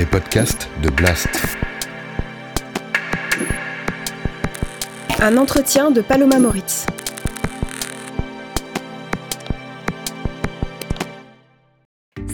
[0.00, 1.28] les podcasts de Blast.
[5.20, 6.86] Un entretien de Paloma Moritz.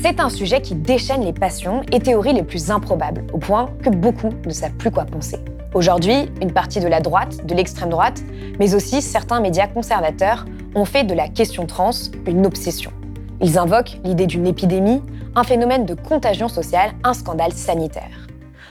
[0.00, 3.90] C'est un sujet qui déchaîne les passions et théories les plus improbables, au point que
[3.90, 5.38] beaucoup ne savent plus quoi penser.
[5.74, 8.22] Aujourd'hui, une partie de la droite, de l'extrême droite,
[8.60, 10.46] mais aussi certains médias conservateurs
[10.76, 11.90] ont fait de la question trans
[12.28, 12.92] une obsession.
[13.40, 15.02] Ils invoquent l'idée d'une épidémie,
[15.36, 18.26] un phénomène de contagion sociale, un scandale sanitaire.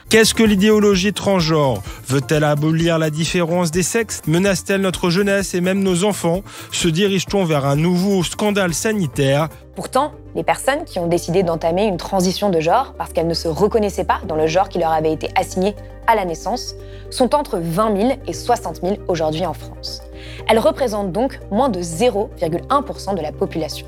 [0.08, 1.82] Qu'est-ce que l'idéologie transgenre?
[2.06, 4.22] Veut-elle abolir la différence des sexes?
[4.26, 6.42] Menace-t-elle notre jeunesse et même nos enfants?
[6.70, 9.48] Se dirige-t-on vers un nouveau scandale sanitaire?
[9.74, 13.48] Pourtant, les personnes qui ont décidé d'entamer une transition de genre parce qu'elles ne se
[13.48, 15.74] reconnaissaient pas dans le genre qui leur avait été assigné
[16.06, 16.74] à la naissance
[17.10, 20.02] sont entre 20 000 et 60 000 aujourd'hui en France.
[20.48, 23.86] Elles représentent donc moins de 0,1% de la population.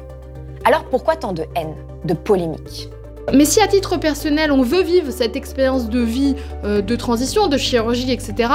[0.69, 1.73] Alors pourquoi tant de haine,
[2.05, 2.91] de polémique?
[3.33, 7.49] Mais si à titre personnel on veut vivre cette expérience de vie, euh, de transition,
[7.49, 8.51] de chirurgie, etc.,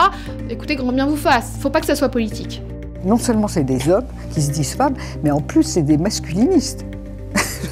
[0.48, 1.54] écoutez, grand bien vous fasse.
[1.60, 2.62] Faut pas que ça soit politique.
[3.04, 6.86] Non seulement c'est des hommes qui se disent femmes, mais en plus c'est des masculinistes.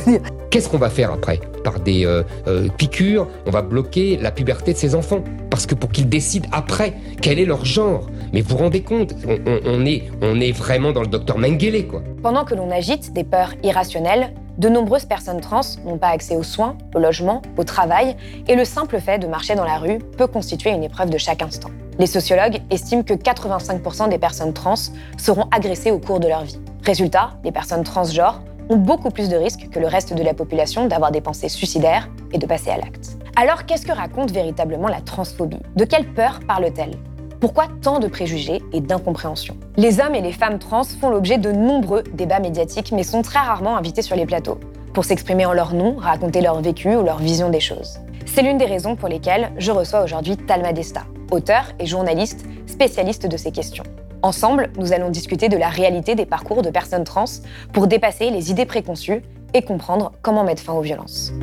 [0.49, 1.39] Qu'est-ce qu'on va faire après?
[1.63, 5.23] Par des euh, euh, piqûres, on va bloquer la puberté de ces enfants.
[5.49, 8.07] Parce que pour qu'ils décident après quel est leur genre.
[8.33, 11.85] Mais vous vous rendez compte, on, est, vraiment dans le docteur Mengele.
[12.23, 16.43] Pendant que l'on agite des peurs irrationnelles, de nombreuses personnes trans n'ont pas accès aux
[16.43, 18.15] soins, au logement, au travail,
[18.47, 21.41] et le simple fait de marcher dans la rue peut constituer une épreuve de chaque
[21.41, 21.69] instant.
[21.99, 24.75] Les sociologues estiment que 85% des personnes trans
[25.17, 26.59] seront agressées au cours de leur vie.
[26.83, 28.41] Résultat, les personnes transgenres
[28.75, 32.38] beaucoup plus de risques que le reste de la population d'avoir des pensées suicidaires et
[32.38, 33.17] de passer à l'acte.
[33.36, 35.59] Alors qu'est-ce que raconte véritablement la transphobie?
[35.75, 36.97] De quelle peur parle-t-elle?
[37.39, 39.58] Pourquoi tant de préjugés et d'incompréhension?
[39.78, 43.39] Les hommes et les femmes trans font l'objet de nombreux débats médiatiques, mais sont très
[43.39, 44.59] rarement invités sur les plateaux
[44.94, 48.00] pour s'exprimer en leur nom, raconter leur vécu ou leur vision des choses.
[48.25, 53.28] C'est l'une des raisons pour lesquelles je reçois aujourd'hui Talma Desta, auteur et journaliste spécialiste
[53.28, 53.83] de ces questions.
[54.23, 57.25] Ensemble, nous allons discuter de la réalité des parcours de personnes trans
[57.73, 59.23] pour dépasser les idées préconçues
[59.53, 61.34] et comprendre comment mettre fin aux violences.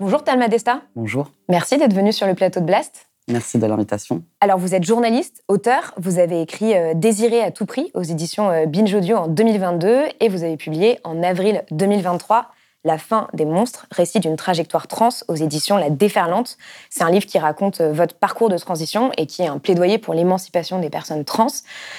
[0.00, 0.82] Bonjour Talma Desta.
[0.96, 1.32] Bonjour.
[1.48, 3.07] Merci d'être venu sur le plateau de Blast.
[3.28, 4.22] Merci de l'invitation.
[4.40, 5.92] Alors, vous êtes journaliste, auteur.
[5.98, 10.04] Vous avez écrit euh, Désiré à tout prix aux éditions euh, Binge Audio en 2022
[10.20, 12.50] et vous avez publié en avril 2023
[12.84, 16.56] la fin des monstres, récit d'une trajectoire trans aux éditions La Déferlante.
[16.90, 19.98] C'est un livre qui raconte euh, votre parcours de transition et qui est un plaidoyer
[19.98, 21.48] pour l'émancipation des personnes trans.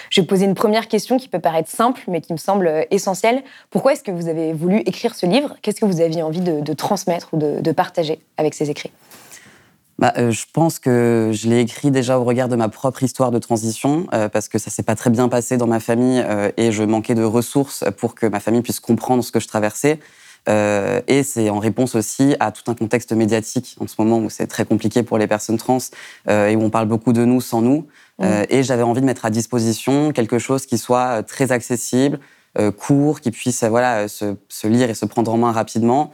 [0.10, 3.44] Je vais poser une première question qui peut paraître simple, mais qui me semble essentielle.
[3.70, 5.58] Pourquoi est-ce que vous avez voulu écrire ce livre?
[5.62, 8.92] Qu'est-ce que vous aviez envie de, transmettre ou de, partager avec ces écrits?
[10.00, 13.32] Bah, euh, je pense que je l'ai écrit déjà au regard de ma propre histoire
[13.32, 16.24] de transition, parce que ça s'est pas très bien passé dans ma famille
[16.58, 20.00] et je manquais de ressources pour que ma famille puisse comprendre ce que je traversais.
[20.48, 24.30] Euh, et c'est en réponse aussi à tout un contexte médiatique en ce moment où
[24.30, 25.78] c'est très compliqué pour les personnes trans
[26.28, 27.88] euh, et où on parle beaucoup de nous sans nous.
[28.20, 28.24] Mmh.
[28.24, 32.20] Euh, et j'avais envie de mettre à disposition quelque chose qui soit très accessible,
[32.78, 36.12] court, qui puisse voilà, se, se, lire et se prendre en main rapidement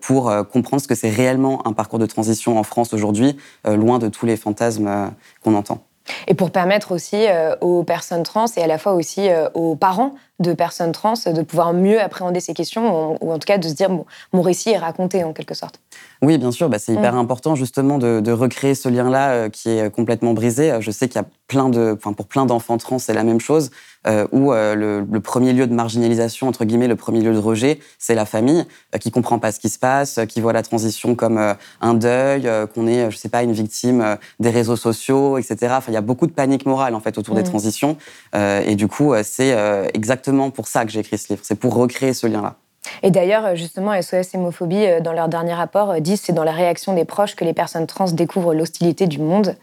[0.00, 4.08] pour comprendre ce que c'est réellement un parcours de transition en France aujourd'hui, loin de
[4.08, 5.84] tous les fantasmes qu'on entend.
[6.26, 7.26] Et pour permettre aussi
[7.60, 11.72] aux personnes trans et à la fois aussi aux parents de personnes trans de pouvoir
[11.72, 13.90] mieux appréhender ces questions, ou en tout cas de se dire
[14.32, 15.80] mon récit est raconté en quelque sorte.
[16.22, 17.18] Oui, bien sûr, bah, c'est hyper mm.
[17.18, 20.72] important justement de, recréer ce lien-là euh, qui est complètement brisé.
[20.80, 23.40] Je sais qu'il y a plein de, enfin, pour plein d'enfants trans, c'est la même
[23.40, 23.70] chose,
[24.06, 27.80] euh, où euh, le, premier lieu de marginalisation, entre guillemets, le premier lieu de rejet,
[27.98, 28.64] c'est la famille,
[29.00, 32.86] qui comprend pas ce qui se passe, qui voit la transition comme un deuil, qu'on
[32.86, 35.74] est, je sais pas, une victime des réseaux sociaux, etc.
[35.76, 37.46] Enfin, il y a beaucoup de panique morale en fait autour des mm.
[37.46, 37.96] transitions,
[38.34, 39.54] et du coup, c'est
[39.92, 42.56] exactement pour ça que j'ai écrit ce livre, c'est pour recréer ce lien-là.
[43.02, 46.52] Et d'ailleurs, justement, SOS Hémophobie, euh, dans leur dernier rapport, euh, disent c'est dans la
[46.52, 49.56] réaction des proches que les personnes trans découvrent l'hostilité du monde.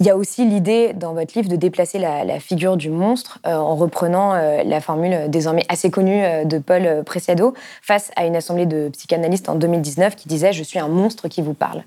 [0.00, 3.54] Il y a aussi l'idée dans votre livre de déplacer la, figure du monstre euh,
[3.54, 8.88] en reprenant la formule désormais assez connue de Paul Preciado face à une assemblée de
[8.88, 11.84] psychanalystes en 2019 qui disait Je suis un monstre qui vous parle.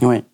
[0.00, 0.24] Oui.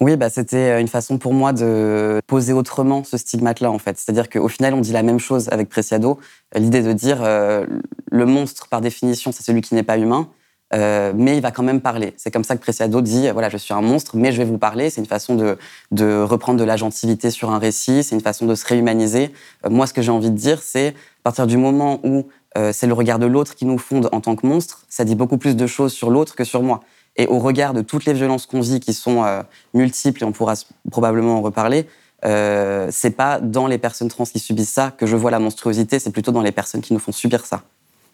[0.00, 3.96] Oui, bah, c'était euh, une façon pour moi de poser autrement ce stigmate-là, en fait.
[3.96, 6.18] C'est-à-dire qu'au final, on dit la même chose avec Preciado.
[6.56, 7.64] L'idée de dire euh,
[8.10, 10.28] le monstre, par définition, c'est celui qui n'est pas humain,
[10.74, 12.12] euh, mais il va quand même parler.
[12.16, 14.58] C'est comme ça que Preciado dit voilà, je suis un monstre, mais je vais vous
[14.58, 14.90] parler.
[14.90, 15.56] C'est une façon de,
[15.92, 19.32] de, reprendre de la gentilité sur un récit, c'est une façon de se réhumaniser.
[19.68, 22.26] moi, ce que j'ai envie de dire, c'est à partir du moment où
[22.72, 25.38] c'est le regard de l'autre qui nous fonde en tant que monstre, ça dit beaucoup
[25.38, 26.82] plus de choses sur l'autre que sur moi.
[27.16, 30.32] Et au regard de toutes les violences qu'on vit, qui sont euh, multiples, et on
[30.32, 30.54] pourra
[30.90, 31.86] probablement en reparler,
[32.24, 35.98] euh, c'est pas dans les personnes trans qui subissent ça que je vois la monstruosité,
[35.98, 37.62] c'est plutôt dans les personnes qui nous font subir ça.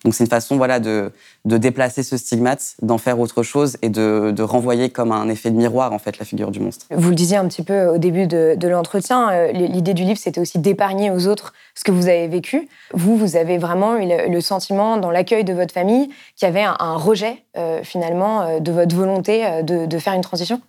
[0.05, 1.12] Donc c'est une façon voilà, de,
[1.44, 5.50] de déplacer ce stigmate, d'en faire autre chose et de, de, renvoyer comme un effet
[5.50, 6.87] de miroir en fait la figure du monstre.
[6.91, 10.19] Vous le disiez un petit peu au début de, de l'entretien, euh, l'idée du livre
[10.19, 12.69] c'était aussi d'épargner aux autres ce que vous avez vécu.
[12.94, 16.62] Vous, vous avez vraiment eu le, sentiment dans l'accueil de votre famille qu'il y avait
[16.64, 20.61] un, rejet euh, finalement euh, de votre volonté de, de faire une transition?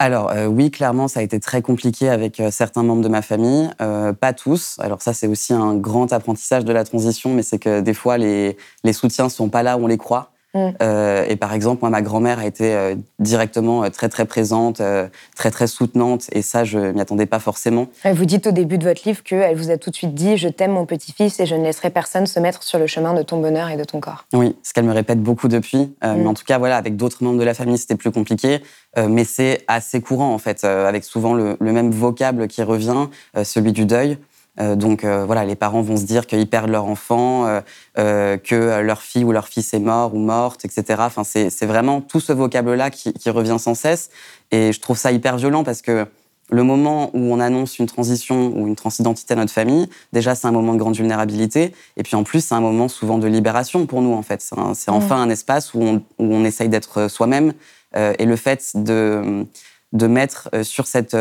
[0.00, 3.20] Alors euh, oui, clairement, ça a été très compliqué avec euh, certains membres de ma
[3.20, 4.76] famille, euh, pas tous.
[4.78, 8.16] Alors ça, c'est aussi un grand apprentissage de la transition, mais c'est que des fois,
[8.16, 10.30] les, les soutiens sont pas là où on les croit.
[10.54, 10.68] Mm.
[10.82, 14.80] Euh, et par exemple, moi, ma grand-mère a été euh, directement euh, très très présente,
[15.36, 17.88] très très soutenante, et ça, je m'y attendais pas forcément.
[18.04, 20.48] Vous dites au début de votre livre qu'elle vous a tout de suite dit "Je
[20.48, 23.40] t'aime, mon petit-fils, et je ne laisserai personne se mettre sur le chemin de ton
[23.40, 25.94] bonheur et de ton corps." Oui, ce qu'elle me répète beaucoup depuis.
[26.02, 26.26] Mais mm.
[26.26, 28.62] en tout cas, voilà, avec d'autres membres de la famille, c'était plus compliqué,
[29.08, 33.06] mais c'est assez courant en fait, avec souvent le, le, même vocable qui revient,
[33.44, 34.18] celui du deuil.
[34.60, 37.60] Euh, donc euh, voilà, les parents vont se dire qu'ils perdent leur enfant,
[37.98, 40.84] euh, que leur fille ou leur fils est mort ou morte, etc.
[41.00, 44.10] Enfin, c'est vraiment tout ce vocable-là qui, revient sans cesse.
[44.50, 46.06] Et je trouve ça hyper violent parce que
[46.50, 50.46] le moment où on annonce une transition ou une transidentité à notre famille, déjà c'est
[50.46, 53.84] un moment de grande vulnérabilité, et puis en plus c'est un moment souvent de libération
[53.84, 54.42] pour nous en fait.
[54.72, 57.52] C'est enfin un espace où on, où on essaye d'être soi-même,
[57.94, 59.46] et le fait de,
[59.92, 61.16] de mettre sur cette,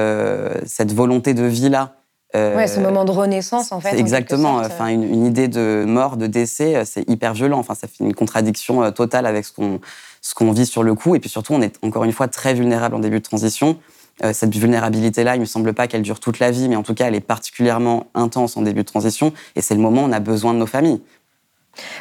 [0.65, 1.96] cette volonté de vie là euh,
[2.33, 3.97] ouais, ce moment de renaissance, en fait.
[3.97, 4.57] Exactement.
[4.57, 7.59] enfin, une, idée de mort, de décès, euh, c'est hyper violent.
[7.59, 9.79] Enfin, ça fait une contradiction euh, totale avec ce qu'on
[10.21, 11.15] ce qu'on vit sur le coup.
[11.15, 13.77] Et puis surtout, on est encore une fois très vulnérable en début de transition.
[14.33, 17.07] cette vulnérabilité-là, il me semble pas qu'elle dure toute la vie, mais en tout cas,
[17.07, 19.31] elle est particulièrement intense en début de transition.
[19.56, 21.01] Et c'est le moment où on a besoin de nos familles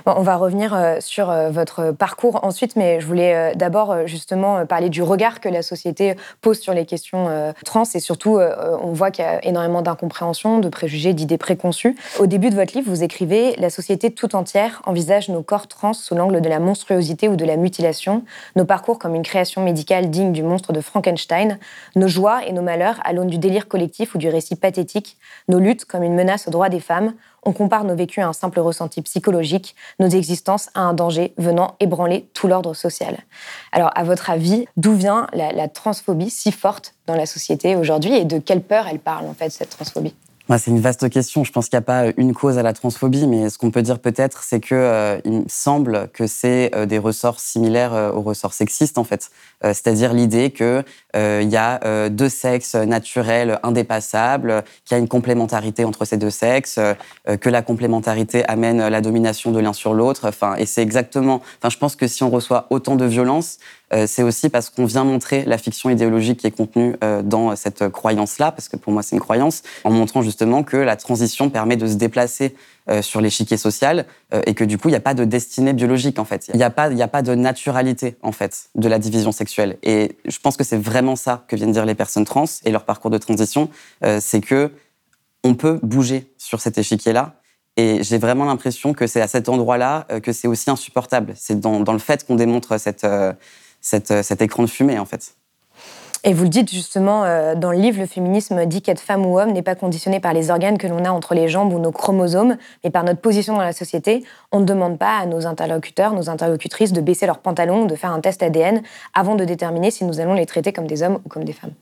[0.06, 4.66] on va revenir euh, sur euh, votre parcours ensuite, mais je voulais euh, d'abord justement
[4.66, 9.10] parler du regard que la société pose sur les questions trans et surtout, on voit
[9.10, 11.96] qu'il y a énormément d'incompréhension, de préjugés, d'idées préconçues.
[12.18, 15.92] Au début de votre livre, vous écrivez La société tout entière envisage nos corps trans
[15.92, 18.24] sous l'angle de la monstruosité ou de la mutilation,
[18.54, 21.58] nos parcours comme une création médicale digne du monstre de Frankenstein,
[21.94, 25.16] nos joies et nos malheurs à l'aune du délire collectif ou du récit pathétique,
[25.48, 27.14] nos luttes comme une menace aux droits des femmes,
[27.46, 31.76] on compare nos vécus à un simple ressenti psychologique, nos existences à un danger venant
[31.80, 33.18] ébranler tout l'ordre social.
[33.72, 38.24] Alors, à votre avis, d'où vient la, transphobie si forte dans la société aujourd'hui et
[38.24, 40.14] de quelle peur elle parle en fait cette transphobie?
[40.58, 41.44] C'est une vaste question.
[41.44, 43.82] Je pense qu'il n'y a pas une cause à la transphobie, mais ce qu'on peut
[43.82, 48.12] dire peut-être, c'est que euh, il me semble que c'est euh, des ressorts similaires euh,
[48.12, 49.30] aux ressorts sexistes en fait.
[49.62, 50.84] C'est-à-dire l'idée que
[51.14, 56.30] il y a deux sexes naturels indépassables, qu'il y a une complémentarité entre ces deux
[56.30, 56.78] sexes,
[57.40, 60.28] que la complémentarité amène la domination de l'un sur l'autre.
[60.28, 61.40] Enfin, et c'est exactement.
[61.58, 64.84] Enfin, je pense que si on reçoit autant de violence, euh, c'est aussi parce qu'on
[64.84, 68.92] vient montrer la fiction idéologique qui est contenue euh, dans cette croyance-là, parce que pour
[68.92, 72.56] moi c'est une croyance, en montrant justement que la transition permet de se déplacer
[72.88, 74.06] euh, sur l'échiquier social
[74.44, 76.50] et que du coup il n'y a pas de destinée biologique en fait.
[76.52, 79.78] Il n'y a pas, a pas de naturalité en fait de la division sexuelle.
[79.84, 82.84] Et je pense que c'est vraiment ça que viennent dire les personnes trans et leur
[82.84, 83.68] parcours de transition,
[84.18, 84.72] c'est que
[85.44, 87.36] on peut bouger sur cet échiquier-là.
[87.76, 91.34] Et j'ai vraiment l'impression que c'est à cet endroit-là que c'est aussi insupportable.
[91.36, 93.06] C'est dans, dans, le fait qu'on démontre cette,
[94.10, 95.36] euh, cet écran de fumée, en fait.
[96.26, 99.38] Et vous le dites justement euh, dans le livre, le féminisme dit qu'être femme ou
[99.38, 101.92] homme n'est pas conditionné par les organes que l'on a entre les jambes ou nos
[101.92, 104.24] chromosomes, mais par notre position dans la société.
[104.50, 107.94] On ne demande pas à nos interlocuteurs, nos interlocutrices de baisser leurs pantalons ou de
[107.94, 108.82] faire un test ADN
[109.14, 111.74] avant de déterminer si nous allons les traiter comme des hommes ou comme des femmes.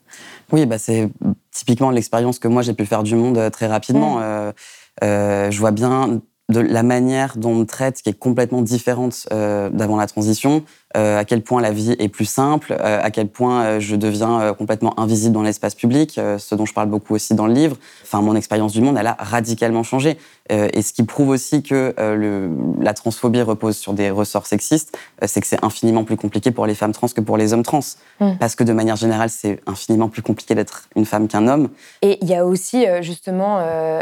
[0.52, 1.08] Oui, bah c'est
[1.50, 4.18] typiquement l'expérience que moi j'ai pu faire du monde euh, très rapidement.
[4.18, 4.52] Mmh.
[5.00, 6.20] je vois bien
[6.50, 10.64] de la manière dont on me traite qui est complètement différente d'avant la transition.
[10.96, 13.96] Euh, à quel point la vie est plus simple, euh, à quel point euh, je
[13.96, 17.76] deviens complètement invisible dans l'espace public, ce dont je parle beaucoup aussi dans le livre.
[18.04, 20.18] Enfin, mon expérience du monde, elle a radicalement changé.
[20.50, 25.40] et ce qui prouve aussi que le, la transphobie repose sur des ressorts sexistes, c'est
[25.40, 27.80] que c'est infiniment plus compliqué pour les femmes trans que pour les hommes trans.
[28.20, 28.32] Mm.
[28.38, 31.70] Parce que de manière générale, c'est infiniment plus compliqué d'être une femme qu'un homme.
[32.02, 33.56] Et il y a aussi justement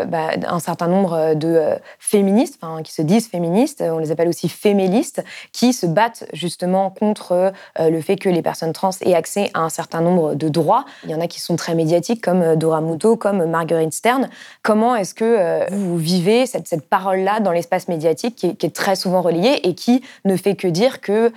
[0.06, 1.61] bah, un certain nombre de
[1.99, 5.22] féministes, qui se disent féministes, on les appelle aussi fémélistes,
[5.52, 9.61] qui se battent justement contre euh, le fait que les personnes trans aient accès à
[9.61, 10.85] un certain nombre de droits.
[11.05, 14.29] Il y en a qui sont très médiatiques, comme euh, Dora Muto, comme Marguerite Stern.
[14.62, 18.97] Comment est-ce que euh, vous vivez cette, cette parole-là dans l'espace médiatique qui est, très
[18.97, 21.31] souvent relayée et qui ne fait que dire que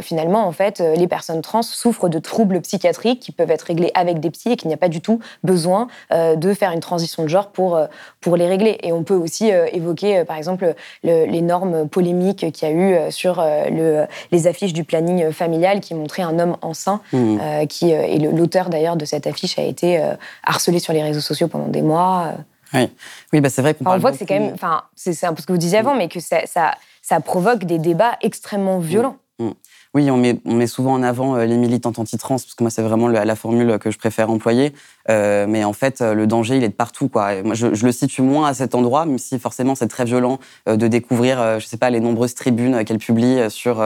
[0.00, 4.20] finalement, en fait, les personnes trans souffrent de troubles psychiatriques qui peuvent être réglés avec
[4.20, 7.28] des psys et qu'il n'y a pas du tout besoin de faire une transition de
[7.28, 7.80] genre pour,
[8.20, 8.78] pour les régler.
[8.82, 13.42] Et on peut aussi évoquer, par exemple, les normes polémiques qu'il y a eu sur
[13.42, 17.38] le, les affiches du planning familial qui montrait un homme enceint, mmh.
[17.40, 21.02] euh, qui, euh, et l'auteur d'ailleurs de cette affiche a été euh, harcelé sur les
[21.02, 22.32] réseaux sociaux pendant des mois.
[22.74, 22.90] Oui,
[23.32, 25.40] oui bah c'est vrai qu'on On voit que c'est quand même, enfin, c'est un peu
[25.40, 29.16] ce que vous disiez avant, mais que ça, ça ça provoque des débats extrêmement violents.
[29.38, 29.50] Mm.
[29.94, 32.82] Oui, on met, on met, souvent en avant les militantes anti-trans, parce que moi, c'est
[32.82, 34.74] vraiment la, formule que je préfère employer.
[35.08, 37.08] mais en fait, le danger, il est de partout.
[37.08, 37.42] Quoi.
[37.42, 40.38] moi, je, je, le situe moins à cet endroit, même si forcément, c'est très violent
[40.66, 43.82] de découvrir, je sais pas, les nombreuses tribunes qu'elle publie sur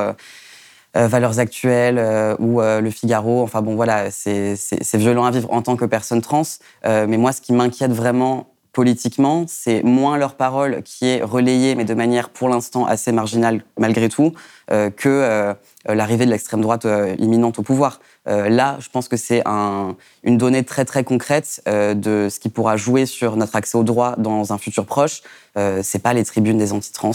[0.94, 3.42] Valeurs actuelles euh, ou euh, Le Figaro.
[3.42, 4.56] Enfin bon, voilà, c'est
[4.94, 6.42] violent à vivre en tant que personne trans.
[6.84, 11.84] mais moi, ce qui m'inquiète vraiment politiquement, c'est moins leur parole qui est relayée, mais
[11.84, 14.32] de manière pour l'instant assez marginale malgré tout,
[14.68, 15.54] que
[15.86, 16.86] l'arrivée de l'extrême droite
[17.18, 18.00] imminente au pouvoir.
[18.26, 22.76] là, je pense que c'est un, une donnée très très concrète de ce qui pourra
[22.76, 25.22] jouer sur notre accès au droit dans un futur proche.
[25.56, 27.12] c'est pas les tribunes des antitrans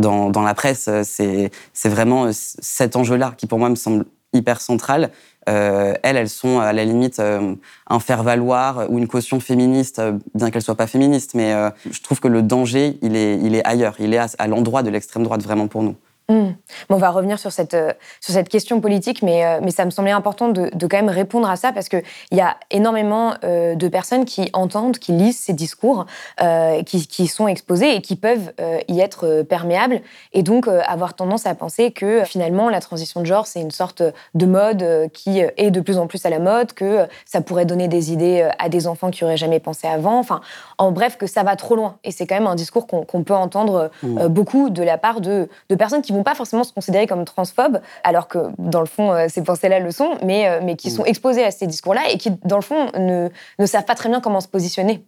[0.00, 0.88] dans, dans la presse.
[0.88, 5.10] Euh, c'est vraiment euh, cet enjeu-là qui, pour moi, me semble hyper central.
[5.48, 10.00] Euh, elles, elles sont à la limite un faire-valoir ou une caution féministe,
[10.34, 11.34] bien qu'elle soit pas féministe.
[11.34, 11.54] Mais
[11.90, 13.96] je trouve que le danger, il est, il est ailleurs.
[13.98, 15.96] Il est à l'endroit de l'extrême droite, vraiment pour nous.
[16.30, 16.52] Hmm.
[16.88, 19.90] on va revenir sur cette, euh, sur cette question politique, mais, euh, mais ça me
[19.90, 23.74] semblait important de, de, quand même répondre à ça parce qu'il y a énormément euh,
[23.74, 26.06] de personnes qui entendent, qui lisent ces discours,
[26.86, 28.52] qui, qui, sont exposés et qui peuvent
[28.88, 30.00] y être perméables
[30.32, 34.02] et donc avoir tendance à penser que finalement la transition de genre c'est une sorte
[34.34, 37.88] de mode qui est de plus en plus à la mode, que ça pourrait donner
[37.88, 40.18] des idées à des enfants qui auraient jamais pensé avant.
[40.18, 40.40] Enfin,
[40.78, 41.98] en bref, que ça va trop loin.
[42.04, 44.26] Et c'est quand même un discours qu'on peut entendre mmh.
[44.28, 47.80] beaucoup de la part de, de personnes qui vont pas forcément se considérer comme transphobes,
[48.04, 50.94] alors que dans le fond, euh, ces pensées-là le sont, mais, euh, mais qui mm.
[50.94, 54.08] sont exposées à ces discours-là et qui, dans le fond, ne, ne savent pas très
[54.08, 55.04] bien comment se positionner.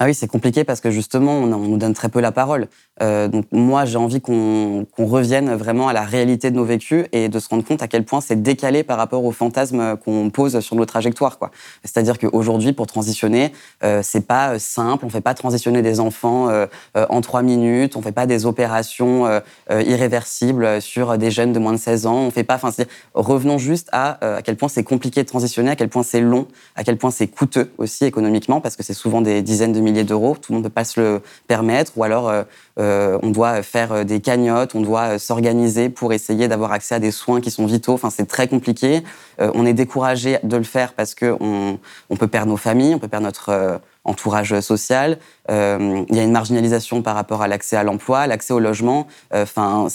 [0.00, 2.68] Ah oui, c'est compliqué parce que justement, on, nous donne très peu la parole.
[3.02, 7.28] Euh, donc moi, j'ai envie qu'on revienne vraiment à la réalité de nos vécus et
[7.28, 10.60] de se rendre compte à quel point c'est décalé par rapport aux fantasmes qu'on pose
[10.60, 11.38] sur nos trajectoires.
[11.84, 13.52] C'est-à-dire qu'aujourd'hui, pour transitionner,
[13.84, 15.04] euh, c'est pas simple.
[15.04, 17.96] On fait pas transitionner des enfants euh, en trois minutes.
[17.96, 19.40] On fait pas des opérations
[19.70, 22.16] irréversibles sur des jeunes de moins de 16 ans.
[22.16, 22.56] On fait pas.
[22.56, 22.70] Enfin,
[23.14, 26.46] revenons juste à à quel point c'est compliqué de transitionner, à quel point c'est long,
[26.76, 30.04] à quel point c'est coûteux aussi économiquement parce que c'est souvent des dizaines de milliers
[30.04, 30.36] d'euros.
[30.40, 31.92] Tout le monde ne peut pas se le permettre.
[31.96, 32.32] Ou alors,
[32.78, 36.94] euh, euh, on doit faire euh, des cagnottes, on doit s'organiser pour essayer d'avoir accès
[36.94, 37.92] à des soins qui sont vitaux.
[37.92, 39.02] Enfin, c'est très compliqué.
[39.38, 41.78] on est découragé de le faire parce qu'on
[42.10, 45.18] on peut perdre nos familles, on peut perdre notre entourage social.
[45.48, 49.06] il y a une marginalisation par rapport à l'accès à l'emploi, l'accès au logement.
[49.32, 49.88] Enfin,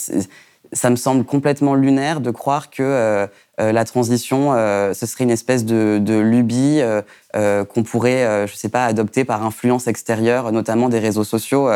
[0.74, 3.26] ça me semble complètement lunaire de croire que euh,
[3.60, 6.82] euh, la transition, euh, ce serait une espèce de, lubie
[7.32, 11.68] qu'on pourrait, je sais pas, adopter par influence extérieure, notamment des réseaux sociaux,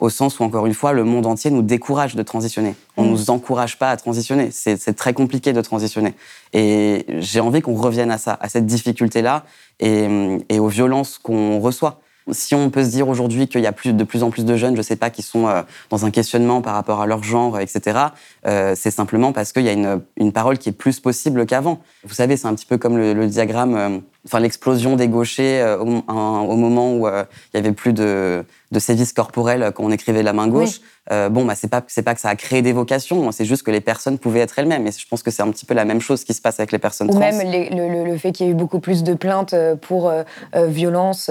[0.00, 2.74] au sens où, encore une fois, le monde entier nous décourage de transitionner.
[2.96, 3.12] On ne mm.
[3.12, 4.50] nous encourage pas à transitionner.
[4.50, 6.14] C'est très compliqué de transitionner.
[6.52, 9.44] Et j'ai envie qu'on revienne à ça, à cette difficulté-là
[9.80, 10.06] et,
[10.48, 12.00] et aux violences qu'on reçoit.
[12.32, 14.56] Si on peut se dire aujourd'hui qu'il y a plus, de plus en plus de
[14.56, 17.22] jeunes, je ne sais pas, qui sont euh, dans un questionnement par rapport à leur
[17.22, 17.98] genre, etc.,
[18.46, 21.80] euh, c'est simplement parce qu'il y a une, une, parole qui est plus possible qu'avant.
[22.02, 25.60] Vous savez, c'est un petit peu comme le, le diagramme euh, enfin l'explosion des gauchers
[25.60, 29.90] euh, au, moment où euh, il y avait plus de, de sévices corporels quand on
[29.90, 30.80] écrivait la main gauche.
[31.12, 33.62] Euh, bon, bah c'est pas c'est pas que ça a créé des vocations, c'est juste
[33.62, 34.88] que les personnes pouvaient être elles-mêmes.
[34.88, 36.72] Et je pense que c'est un petit peu la même chose qui se passe avec
[36.72, 37.16] les personnes trans.
[37.16, 40.12] Ou même le, le, fait qu'il y ait eu beaucoup plus de plaintes pour
[40.52, 41.30] violence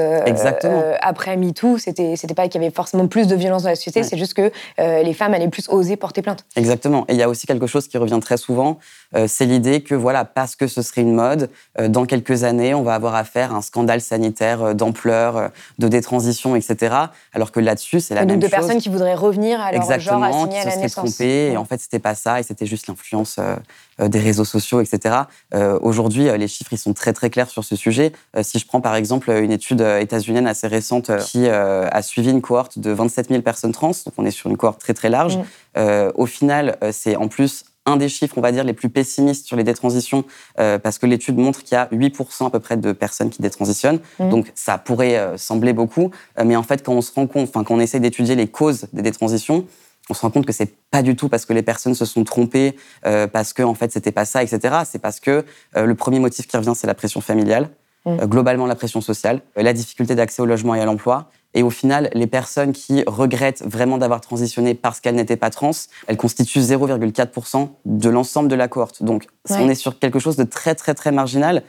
[1.02, 4.04] après MeToo, c'était c'était pas qu'il y avait forcément plus de violence dans la société,
[4.04, 6.46] c'est juste que les femmes allaient plus oser porter plainte.
[6.56, 7.04] Exactement.
[7.10, 8.80] Et il y a aussi quelque chose qui revient très souvent,
[9.28, 12.96] c'est l'idée que voilà, parce que ce serait une mode, dans quelques années, on va
[12.96, 15.48] avoir affaire à un scandale sanitaire euh, d'ampleur, euh,
[15.80, 16.96] de détransition, etc.
[17.34, 18.50] Alors que là-dessus, c'est la même chose.
[18.50, 21.20] de personnes qui voudraient revenir à leur Exactement, genre assigné à la naissance.
[21.22, 25.16] et en fait, c'était pas ça, et c'était juste l'influence euh, des réseaux sociaux, etc.
[25.82, 28.12] Aujourd'hui, les chiffres, ils sont très très clairs sur ce sujet.
[28.42, 32.78] si je prends par exemple une étude états-unienne assez récente qui a suivi une cohorte
[32.78, 35.82] de 27 000 personnes trans, donc on est sur une cohorte très très large, mm.
[36.14, 39.56] au final, c'est en plus un des chiffres, on va dire, les plus pessimistes sur
[39.56, 40.26] les détransitions,
[40.60, 43.42] euh, parce que l'étude montre qu'il y a 8% à peu près de personnes qui
[43.42, 44.00] détransitionnent.
[44.20, 44.30] Mmh.
[44.30, 46.12] Donc, ça pourrait euh, sembler beaucoup.
[46.40, 48.48] Euh, mais en fait, quand on se rend compte, enfin, quand on essaie d'étudier les
[48.48, 49.66] causes des détransitions,
[50.10, 52.24] on se rend compte que c'est pas du tout parce que les personnes se sont
[52.24, 54.82] trompées, parce que en fait c'était pas ça, etc.
[54.86, 55.44] C'est parce que
[55.76, 57.72] le premier motif qui revient, c'est la pression familiale,
[58.06, 58.18] mmh.
[58.26, 62.10] globalement la pression sociale, la difficulté d'accès au logement et à l'emploi, et au final,
[62.14, 65.72] les personnes qui regrettent vraiment d'avoir transitionné parce qu'elles n'étaient pas trans,
[66.08, 69.02] elles constituent 0,4% de l'ensemble de la cohorte.
[69.02, 71.64] Donc, on est sur quelque chose de très, très, très marginal,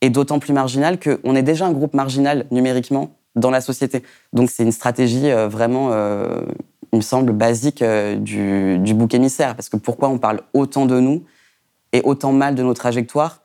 [0.00, 4.02] et d'autant plus marginal qu'on est déjà un groupe marginal numériquement dans la société.
[4.32, 6.40] Donc, c'est une stratégie euh, vraiment, euh,
[6.92, 9.54] il me semble, basique euh, du, du bouc émissaire.
[9.54, 11.24] Parce que pourquoi on parle autant de nous
[11.92, 13.42] et autant mal de nos trajectoires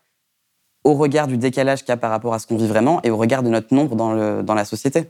[0.83, 3.11] au regard du décalage qu'il y a par rapport à ce qu'on vit vraiment et
[3.11, 5.09] au regard de notre nombre dans, le, dans la société?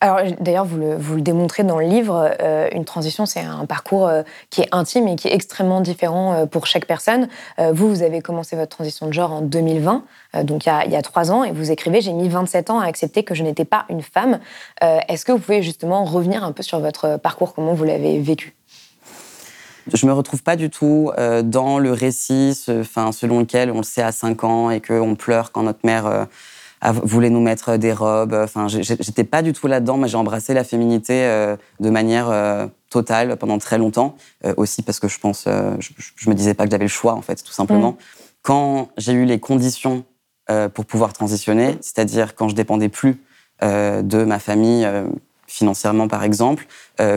[0.00, 4.06] Alors d'ailleurs, vous le, vous démontrez dans le livre, euh, une transition, c'est un parcours
[4.06, 7.28] euh, qui est intime et qui est extrêmement différent euh, pour chaque personne.
[7.58, 10.04] vous, vous avez commencé votre transition de genre en 2020,
[10.44, 12.70] donc il y, a, il y, a, trois ans, et vous écrivez, j'ai mis 27
[12.70, 14.38] ans à accepter que je n'étais pas une femme.
[14.80, 18.54] Est-ce que vous pouvez justement revenir un peu sur votre parcours, comment vous l'avez vécu?
[19.92, 21.10] Je me retrouve pas du tout
[21.44, 25.50] dans le récit, enfin, selon lequel on le sait à 5 ans et qu'on pleure
[25.52, 26.26] quand notre mère
[26.82, 28.34] voulait nous mettre des robes.
[28.34, 29.96] Enfin, j'étais pas du tout là-dedans.
[29.96, 34.16] mais j'ai embrassé la féminité euh, de manière euh, totale pendant très longtemps.
[34.44, 37.22] Euh, aussi parce que je pense, je, me disais pas que j'avais le choix, en
[37.22, 37.96] fait, tout simplement.
[38.42, 40.04] Quand j'ai eu les conditions
[40.72, 43.20] pour pouvoir transitionner, c'est-à-dire quand je dépendais plus
[43.60, 44.88] de ma famille
[45.46, 46.66] financièrement par exemple,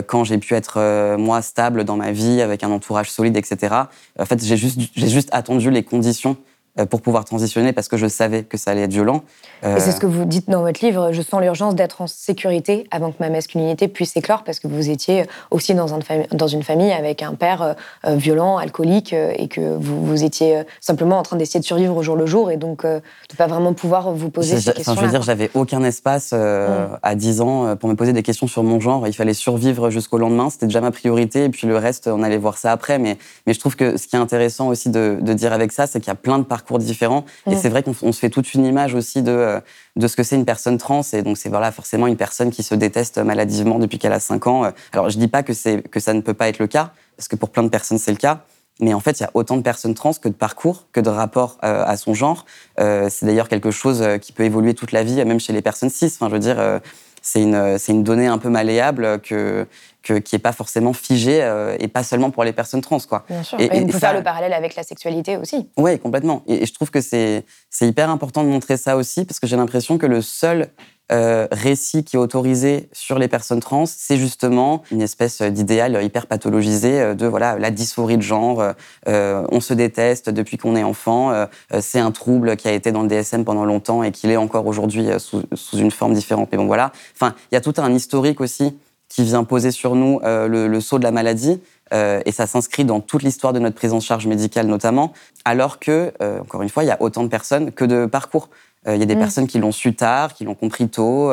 [0.06, 3.74] quand j'ai pu être moi stable dans ma vie avec un entourage solide, etc.
[4.18, 6.50] En fait, j'ai juste, j'ai juste attendu les conditions euh,
[6.88, 9.22] pour pouvoir transitionner parce que je savais que ça allait être violent.
[9.62, 12.86] Et c'est ce que vous dites dans votre livre, je sens l'urgence d'être en sécurité
[12.90, 15.98] avant que ma masculinité puisse éclore parce que vous étiez aussi dans, un
[16.32, 17.74] dans une famille avec un père euh,
[18.06, 22.02] euh, violent, alcoolique et que vous, vous étiez simplement en train d'essayer de survivre au
[22.02, 24.94] jour le jour et donc de ne pas vraiment pouvoir vous poser ces questions.
[24.94, 26.98] Je veux dire, j'avais aucun espace mm.
[27.02, 29.06] à 10 ans pour me poser des questions sur mon genre.
[29.06, 32.38] Il fallait survivre jusqu'au lendemain, c'était déjà ma priorité et puis le reste, on allait
[32.38, 32.98] voir ça après.
[32.98, 35.86] Mais, mais je trouve que ce qui est intéressant aussi de, de dire avec ça,
[35.86, 37.24] c'est qu'il y a plein de parcours parcours différents.
[37.50, 39.60] Et c'est vrai qu'on se fait toute une image aussi de, euh,
[39.96, 41.02] de ce que c'est une personne trans.
[41.12, 44.46] Et donc, c'est voilà, forcément une personne qui se déteste maladivement depuis qu'elle a 5
[44.46, 44.72] ans.
[44.92, 47.36] Alors, je dis pas que, que ça ne peut pas être le cas, parce que
[47.36, 48.44] pour plein de personnes, c'est le cas.
[48.80, 51.10] Mais en fait, il y a autant de personnes trans que de parcours, que de
[51.10, 52.46] rapports euh, à son genre.
[52.80, 55.90] Euh, c'est d'ailleurs quelque chose qui peut évoluer toute la vie, même chez les personnes
[55.90, 56.06] cis.
[56.06, 56.80] Enfin, je veux dire,
[57.22, 59.66] c'est une, une donnée un peu malléable que,
[60.02, 62.98] qui n'est pas forcément figé euh, et pas seulement pour les personnes trans.
[62.98, 63.24] Quoi.
[63.28, 63.60] Bien sûr.
[63.60, 65.68] Et, on peut faire le parallèle avec la sexualité aussi.
[65.76, 66.42] Oui, complètement.
[66.46, 67.44] Et, je trouve que c'est
[67.80, 70.68] hyper important de montrer ça aussi parce que j'ai l'impression que le seul
[71.10, 76.26] euh, récit qui est autorisé sur les personnes trans, c'est justement une espèce d'idéal hyper
[76.26, 78.62] pathologisé euh, de voilà la dysphorie de genre.
[79.06, 81.46] on se déteste depuis qu'on est enfant.
[81.80, 84.66] c'est un trouble qui a été dans le DSM pendant longtemps et qui l'est encore
[84.66, 85.42] aujourd'hui sous,
[85.74, 86.48] une forme différente.
[86.52, 86.92] Mais bon, voilà.
[87.14, 88.74] Enfin, il y a tout un historique aussi
[89.12, 91.60] qui vient poser sur nous euh, le, le, sceau de la maladie.
[91.92, 95.12] Euh, et ça s'inscrit dans toute l'histoire de notre prise en charge médicale notamment,
[95.44, 98.48] alors que, euh, encore une fois, il y a autant de personnes que de parcours.
[98.88, 99.20] Il y a des mm.
[99.20, 101.32] personnes qui l'ont su tard, qui l'ont compris tôt,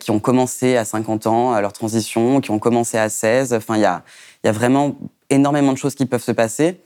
[0.00, 3.52] qui ont commencé à 50 ans à leur transition, qui ont commencé à 16.
[3.52, 4.02] Enfin, il y a,
[4.42, 4.96] il y a vraiment
[5.28, 6.80] énormément de choses qui peuvent se passer.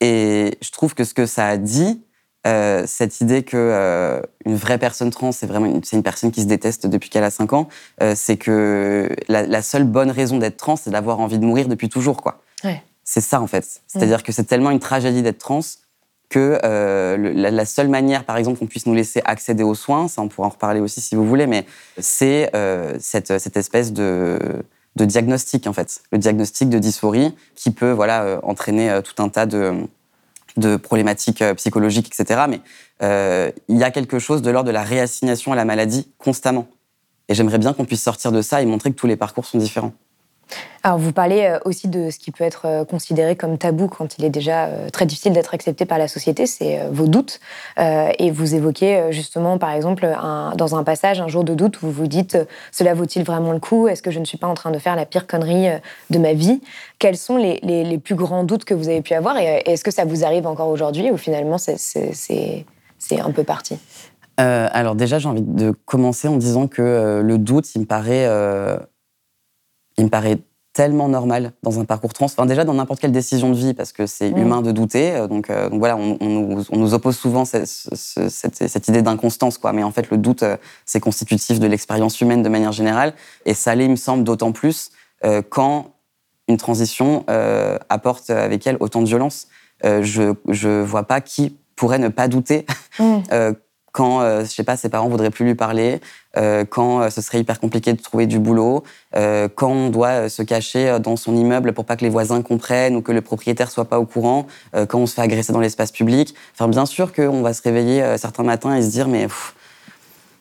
[0.00, 2.02] Et je trouve que ce que ça a dit,
[2.44, 6.32] euh, cette idée que euh, une vraie personne trans, c'est vraiment une, c'est une personne
[6.32, 7.68] qui se déteste depuis qu'elle a 5 ans,
[8.02, 11.88] euh, c'est que la, seule bonne raison d'être trans, c'est d'avoir envie de mourir depuis
[11.88, 12.41] toujours, quoi.
[13.04, 13.82] C'est ça en fait.
[13.86, 14.22] C'est-à-dire mm.
[14.22, 15.60] que c'est tellement une tragédie d'être trans
[16.28, 20.28] que la, seule manière, par exemple, qu'on puisse nous laisser accéder aux soins, ça on
[20.28, 21.66] pourra en reparler aussi si vous voulez, mais
[21.98, 22.50] c'est
[22.98, 24.38] cette, cette, espèce de
[24.96, 29.44] de diagnostic en fait, le diagnostic de dysphorie qui peut voilà entraîner tout un tas
[29.44, 29.86] de
[30.56, 32.42] de problématiques euh, psychologiques, etc.
[32.48, 32.60] Mais
[33.02, 36.68] euh, il y a quelque chose de l'ordre de la réassignation à la maladie constamment.
[37.28, 39.58] Et j'aimerais bien qu'on puisse sortir de ça et montrer que tous les parcours sont
[39.58, 39.92] différents.
[40.84, 44.18] Alors, vous parlez euh, aussi de ce qui peut être euh, considéré comme tabou quand
[44.18, 47.40] il est déjà euh, très difficile d'être accepté par la société, c'est vos doutes.
[47.78, 50.08] Et vous évoquez justement, par exemple,
[50.56, 52.38] dans un passage, un jour de doute, où vous vous dites
[52.70, 53.88] Cela vaut-il vraiment le coup?
[53.88, 55.68] Est-ce que je ne suis pas en train de faire la pire connerie
[56.10, 56.60] de ma vie?
[56.98, 59.38] Quels sont les, plus grands doutes que vous avez pu avoir?
[59.38, 62.64] Et est-ce que ça vous arrive encore aujourd'hui ou finalement c'est
[63.18, 63.78] un peu parti?
[64.36, 68.26] Alors déjà, j'ai envie de commencer en disant que le doute, il me paraît
[69.98, 70.38] il me paraît
[70.72, 73.92] tellement normal dans un parcours trans, enfin déjà dans n'importe quelle décision de vie, parce
[73.92, 74.38] que c'est mm.
[74.38, 75.14] humain de douter.
[75.14, 79.72] Euh, donc, euh, donc voilà, on, nous, oppose souvent cette, cette, idée d'inconstance, quoi.
[79.72, 83.12] Mais en fait, le doute, euh, c'est constitutif de l'expérience humaine de manière générale.
[83.44, 84.90] Et ça l'est, il me semble, d'autant plus
[85.50, 85.92] quand
[86.48, 87.24] une transition
[87.88, 89.46] apporte avec elle autant de violence.
[89.84, 92.66] je ne vois pas qui pourrait ne pas douter
[92.98, 93.20] mm.
[93.92, 96.00] Quand, euh, je sais pas, ses parents voudraient plus lui parler,
[96.38, 98.82] euh, quand euh, ce serait hyper compliqué de trouver du boulot,
[99.54, 103.02] quand on doit se cacher dans son immeuble pour pas que les voisins comprennent ou
[103.02, 104.46] que le propriétaire soit pas au courant,
[104.88, 106.34] quand on se fait agresser dans l'espace public.
[106.66, 109.28] Bien sûr qu'on va se réveiller certains matins et se dire, mais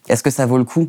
[0.08, 0.88] est-ce que ça vaut le coup?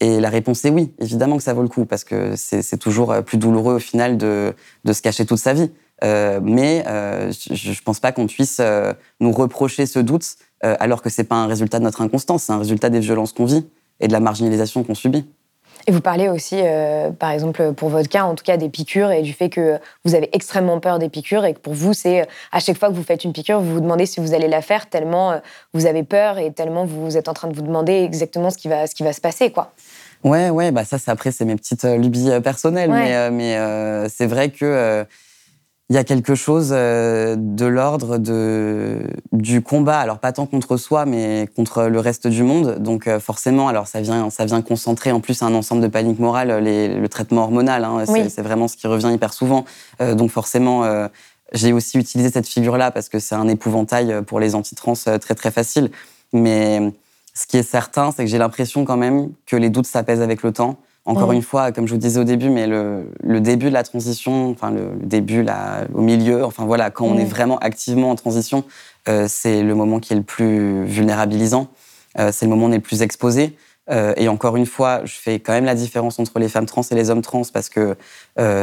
[0.00, 3.14] Et la réponse est oui, évidemment que ça vaut le coup, parce que c'est toujours
[3.22, 4.52] plus douloureux au final de,
[4.92, 5.70] se cacher toute sa vie.
[6.02, 11.02] Euh, mais euh, je ne pense pas qu'on puisse euh, nous reprocher ce doute alors
[11.02, 13.66] que c'est pas un résultat de notre inconstance, c'est un résultat des violences qu'on vit
[14.00, 15.26] et de la marginalisation qu'on subit.
[15.86, 16.60] Et vous parlez aussi,
[17.18, 20.14] par exemple, pour votre cas, en tout cas, des piqûres et du fait que vous
[20.14, 23.02] avez extrêmement peur des piqûres et que pour vous, c'est à chaque fois que vous
[23.02, 25.40] faites une piqûre, vous vous demandez si vous allez la faire tellement
[25.72, 28.68] vous avez peur et tellement vous êtes en train de vous demander exactement ce qui
[28.68, 29.72] va, ce qui va se passer, quoi.
[30.22, 33.04] Ouais, ouais, bah ça, c'est après, c'est mes petites euh, lubies euh, personnelles, Ouais.
[33.04, 35.04] mais, euh, mais euh, c'est vrai que euh,
[35.90, 40.76] il y a quelque chose euh, de l'ordre de du combat, alors pas tant contre
[40.76, 42.78] soi, mais contre le reste du monde.
[42.78, 46.20] Donc euh, forcément, alors ça vient, ça vient concentrer en plus un ensemble de panique
[46.20, 47.84] morale, les- le traitement hormonal.
[47.84, 48.28] hein, c'est, Oui.
[48.38, 49.64] vraiment ce qui revient hyper souvent.
[50.00, 50.84] Euh, donc forcément.
[50.84, 51.08] euh,
[51.52, 55.34] j'ai aussi utilisé cette figure-là parce que c'est un épouvantail pour les antitrans euh, très
[55.34, 55.90] très facile.
[56.32, 56.92] Mais
[57.34, 60.44] ce qui est certain, c'est que j'ai l'impression quand même que les doutes s'apaisent avec
[60.44, 60.76] le temps.
[61.10, 61.36] Encore Mhm.
[61.36, 64.50] une fois, comme je vous disais au début, mais le, le début de la transition,
[64.50, 68.14] enfin le, le début là, au milieu, enfin voilà, quand on est vraiment activement en
[68.14, 68.62] transition,
[69.08, 71.66] euh, c'est le moment qui est le plus vulnérabilisant.
[72.18, 73.56] Euh, c'est le moment où on est le plus exposé.
[73.90, 76.82] Euh, et encore une fois, je fais quand même la différence entre les femmes trans
[76.88, 77.96] et les hommes trans parce que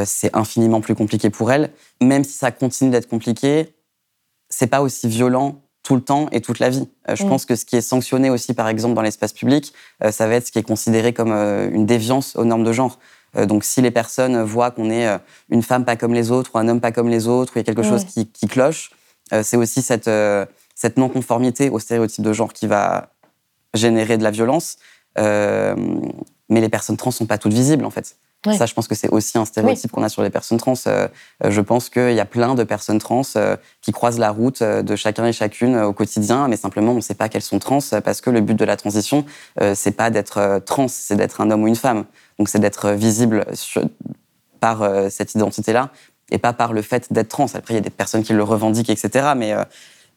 [0.06, 1.70] c'est infiniment plus compliqué pour elles.
[2.02, 3.76] Même si ça continue d'être compliqué,
[4.50, 6.90] c'est pas aussi violent tout le temps et toute la vie.
[7.10, 7.30] Euh, je Mm.
[7.30, 9.74] pense que ce qui est sanctionné aussi, par exemple, dans l'espace public,
[10.04, 12.74] euh, ça va être ce qui est considéré comme euh, une déviance aux normes de
[12.74, 13.00] genre.
[13.48, 15.08] Donc, si les personnes voient qu'on est
[15.50, 17.60] une femme pas comme les autres ou un homme pas comme les autres, ou il
[17.60, 17.90] y a quelque Mm.
[17.90, 18.92] chose qui, qui cloche,
[19.44, 20.10] c'est aussi cette,
[20.76, 23.10] cette non-conformité au stéréotype de genre qui va
[23.74, 24.78] générer de la violence.
[25.20, 25.76] Euh,
[26.50, 28.16] mais les personnes trans sont pas toutes visibles, en fait.
[28.46, 28.56] Ouais.
[28.58, 30.74] Ça, je pense que c'est aussi un stéréotype qu'on a sur les personnes trans.
[30.86, 31.08] Euh,
[31.44, 34.62] euh, je pense qu'il y a plein de personnes trans euh, qui croisent la route
[34.64, 37.80] de chacun et chacune au quotidien, mais simplement on ne sait pas qu'elles sont trans
[38.06, 39.26] parce que le but de la transition,
[39.62, 42.06] euh, c'est pas d'être trans, c'est d'être un homme ou une femme.
[42.38, 43.84] Donc c'est d'être visible sur-
[44.60, 45.90] par cette identité-là
[46.32, 47.46] et pas par le fait d'être trans.
[47.54, 49.30] Après, il y a des personnes qui le revendiquent, etc.
[49.36, 49.54] Mais,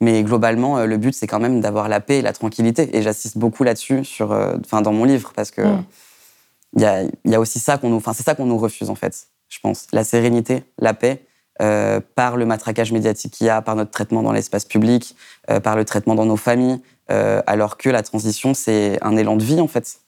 [0.00, 2.96] mais globalement, le but, c'est quand même d'avoir la paix et la tranquillité.
[2.96, 5.84] Et j'assiste beaucoup là-dessus sur, euh, enfin, dans mon livre parce que Mm.
[6.76, 9.26] Il y, a, aussi ça qu'on nous, enfin, c'est ça qu'on nous refuse en fait,
[9.48, 9.86] je pense.
[9.92, 11.24] La sérénité, la paix,
[11.60, 15.14] euh, par le matraquage médiatique qu'il y a, par notre traitement dans l'espace public,
[15.50, 16.80] euh, par le traitement dans nos familles,
[17.10, 19.98] euh, alors que la transition, c'est un élan de vie en fait.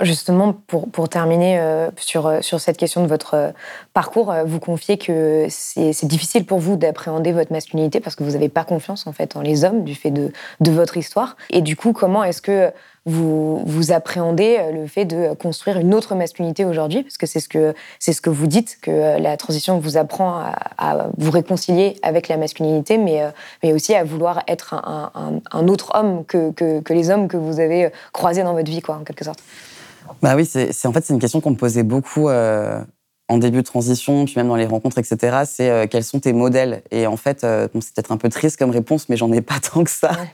[0.00, 3.54] Justement, pour, pour terminer sur, sur cette question de votre
[3.94, 8.50] parcours, vous confiez que c'est difficile pour vous d'appréhender votre masculinité parce que vous n'avez
[8.50, 11.38] pas confiance en fait en les hommes du fait de, de votre histoire.
[11.48, 12.70] Et du coup, comment est-ce que
[13.06, 17.40] vous, vous appréhendez euh, le fait de construire une autre masculinité aujourd'hui Parce que c'est
[17.40, 20.42] ce que ce que vous dites que euh, la transition vous apprend
[20.76, 23.30] à, vous réconcilier avec la masculinité, mais euh,
[23.62, 27.90] mais aussi à vouloir être un, autre homme que, que, les hommes que vous avez
[28.12, 29.38] croisés dans votre vie, quoi, en quelque sorte.
[30.22, 32.28] Bah oui, c'est en fait c'est une question qu'on me posait beaucoup
[33.28, 35.38] en début de transition, puis même dans les rencontres, etc.
[35.46, 38.28] C'est euh, quels sont tes modèles Et en fait, euh, bon, c'est peut-être un peu
[38.28, 40.10] triste comme réponse, mais j'en ai pas tant que ça.
[40.10, 40.28] Ouais.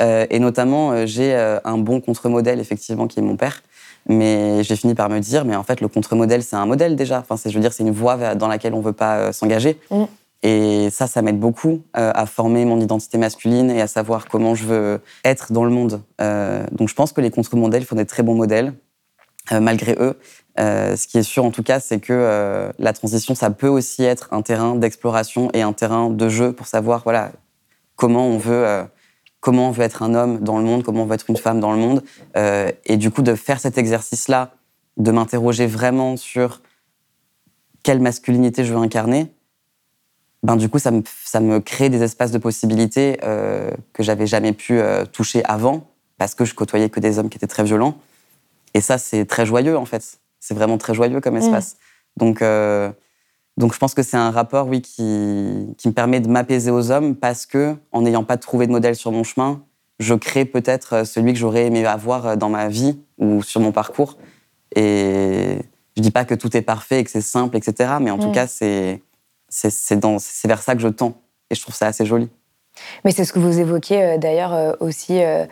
[0.00, 3.62] Euh, et notamment, j'ai un bon contre-modèle effectivement qui est mon père.
[4.06, 7.24] Mais j'ai fini par me dire, mais en fait, le contre-modèle, c'est un modèle déjà.
[7.26, 9.78] Enfin, je veux dire, c'est une voie dans laquelle on veut pas s'engager.
[9.90, 10.04] Mm.
[10.42, 14.66] Et ça, ça m'aide beaucoup à former mon identité masculine et à savoir comment je
[14.66, 16.02] veux être dans le monde.
[16.18, 18.74] Donc, je pense que les contre-modèles font des très bons modèles,
[19.52, 20.18] euh, malgré eux.
[20.60, 23.68] Euh, ce qui est sûr, en tout cas, c'est que euh, la transition, ça peut
[23.68, 27.32] aussi être un terrain d'exploration et un terrain de jeu pour savoir, voilà,
[27.96, 28.84] comment on veut, euh,
[29.40, 31.58] comment on veut être un homme dans le monde, comment on veut être une femme
[31.58, 32.04] dans le monde.
[32.36, 34.52] Euh, et du coup, de faire cet exercice-là,
[34.96, 36.62] de m'interroger vraiment sur
[37.82, 39.32] quelle masculinité je veux incarner,
[40.44, 44.26] ben du coup, ça me, ça me crée des espaces de possibilités euh, que j'avais
[44.26, 44.78] jamais pu
[45.10, 47.96] toucher avant, parce que je côtoyais que des hommes qui étaient très violents.
[48.74, 50.18] Et ça, c'est très joyeux, en fait.
[50.46, 51.76] C'est vraiment très joyeux comme espace.
[52.18, 52.90] Donc, euh,
[53.56, 56.90] donc, je pense que c'est un rapport, oui, qui, qui me permet de m'apaiser aux
[56.90, 59.62] hommes, parce que, en n'ayant pas trouvé de modèle sur mon chemin,
[60.00, 63.60] je crée peut-être euh, celui que j'aurais aimé avoir euh, dans ma vie ou sur
[63.62, 64.18] mon parcours.
[64.76, 65.58] Et
[65.96, 67.94] je dis pas que tout est parfait et que c'est simple, etc.
[68.00, 68.32] Mais en tout Mm.
[68.32, 69.00] cas, c'est
[70.44, 71.14] vers ça que je tends.
[71.50, 72.28] Et je trouve ça assez joli.
[73.04, 75.46] Mais c'est ce que vous évoquiez euh, d'ailleurs euh, aussi euh,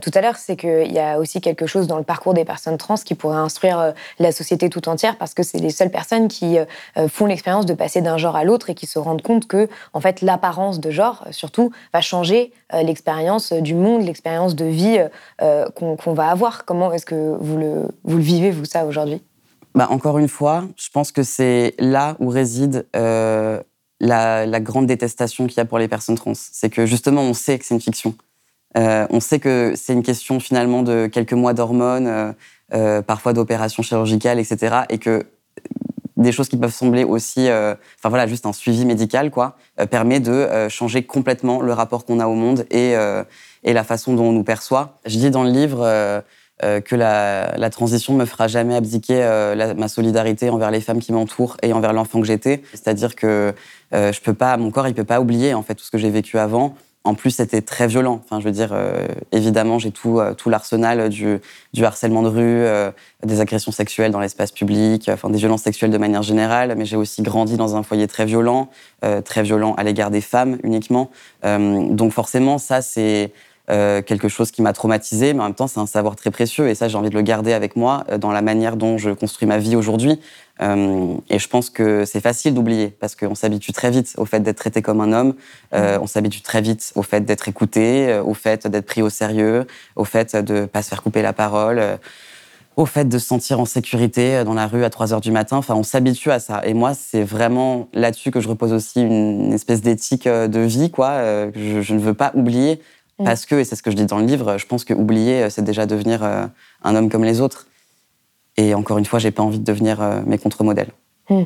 [0.00, 2.76] tout à l'heure, c'est qu'il y a aussi quelque chose dans le parcours des personnes
[2.76, 6.58] trans qui pourrait instruire la société tout entière parce que c'est les seules personnes qui
[7.08, 10.00] font l'expérience de passer d'un genre à l'autre et qui se rendent compte que en
[10.00, 14.98] fait l'apparence de genre surtout va changer l'expérience du monde, l'expérience de vie
[15.38, 16.64] qu'on va avoir.
[16.64, 19.22] Comment est-ce que vous le, vivez vous ça aujourd'hui?
[19.74, 22.86] Bah, encore une fois, je pense que c'est là où réside
[24.00, 26.32] la, grande détestation qu'il y a pour les personnes trans.
[26.34, 28.14] C'est que justement, on sait que c'est une fiction.
[28.76, 32.32] Euh, on sait que c'est une question finalement de quelques mois d'hormones, euh,
[32.72, 34.82] euh, parfois d'opérations chirurgicales, etc.
[34.90, 35.24] Et que
[36.16, 39.56] des choses qui peuvent sembler aussi, enfin voilà, juste un suivi médical, quoi,
[39.90, 42.92] permet de changer complètement le rapport qu'on a au monde et,
[43.64, 44.98] et la façon dont on nous perçoit.
[45.06, 46.22] Je dis dans le livre
[46.64, 50.80] euh, que la, la transition me fera jamais abdiquer euh, la- ma solidarité envers les
[50.80, 52.62] femmes qui m'entourent et envers l'enfant que j'étais.
[52.72, 53.54] C'est-à-dire que
[53.94, 55.98] euh, je peux pas, mon corps, il peut pas oublier en fait tout ce que
[55.98, 56.74] j'ai vécu avant.
[57.04, 58.20] en plus, c'était très violent.
[58.22, 61.38] Enfin, je veux dire, euh, évidemment, j'ai tout, euh, tout l'arsenal du,
[61.72, 62.64] du, harcèlement de rue,
[63.24, 66.74] des agressions sexuelles dans l'espace public, enfin des violences sexuelles de manière générale.
[66.76, 68.68] Mais j'ai aussi grandi dans un foyer très violent,
[69.24, 71.10] très violent à l'égard des femmes uniquement.
[71.42, 73.32] donc forcément, ça, c'est
[73.70, 76.68] quelque chose qui m'a traumatisé, mais en même temps, c'est un savoir très précieux.
[76.68, 79.46] Et ça, j'ai envie de le garder avec moi dans la manière dont je construis
[79.46, 80.18] ma vie aujourd'hui.
[80.60, 84.40] Euh, et je pense que c'est facile d'oublier parce qu'on s'habitue très vite au fait
[84.40, 85.34] d'être traité comme un homme,
[85.74, 89.08] euh, on s'habitue très vite au fait d'être écouté, euh, au fait d'être pris au
[89.08, 91.82] sérieux, au fait de ne pas se faire couper la parole,
[92.76, 95.56] au fait de se sentir en sécurité dans la rue à 3 heures du matin.
[95.56, 96.62] Enfin, on s'habitue à ça.
[96.64, 101.50] Et moi, c'est vraiment là-dessus que je repose aussi une espèce d'éthique de vie, quoi.
[101.54, 102.80] Je, ne veux pas oublier
[103.20, 103.24] mm.
[103.24, 105.48] parce que, et c'est ce que je dis dans le livre, je pense que oublier,
[105.50, 107.66] c'est déjà devenir un homme comme les autres.
[108.56, 110.90] Et encore une fois, j'ai pas envie de devenir euh, mes contre-modèles.
[111.28, 111.44] Hmm.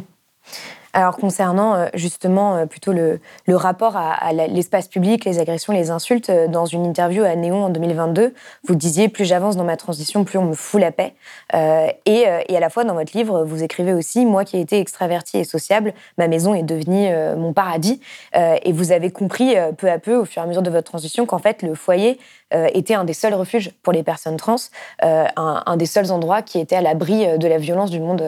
[0.97, 6.31] Alors concernant euh, justement euh, plutôt le, rapport à, l'espace public, les agressions, les insultes,
[6.49, 10.39] dans une interview à Néon en 2022, vous disiez plus j'avance dans ma transition, plus
[10.39, 11.15] on me fout la paix.
[11.53, 15.39] et, à la fois dans votre livre, vous écrivez aussi moi qui ai été extraverti
[15.39, 18.01] et sociable, ma maison est devenue mon paradis.
[18.35, 21.27] et vous avez compris peu à peu, au fur et à mesure de votre transition,
[21.27, 22.19] qu'en fait le foyer
[22.55, 24.57] euh, était un des seuls refuges pour les personnes trans,
[25.03, 28.23] euh, un, des seuls endroits qui était à l'abri euh, de la violence du monde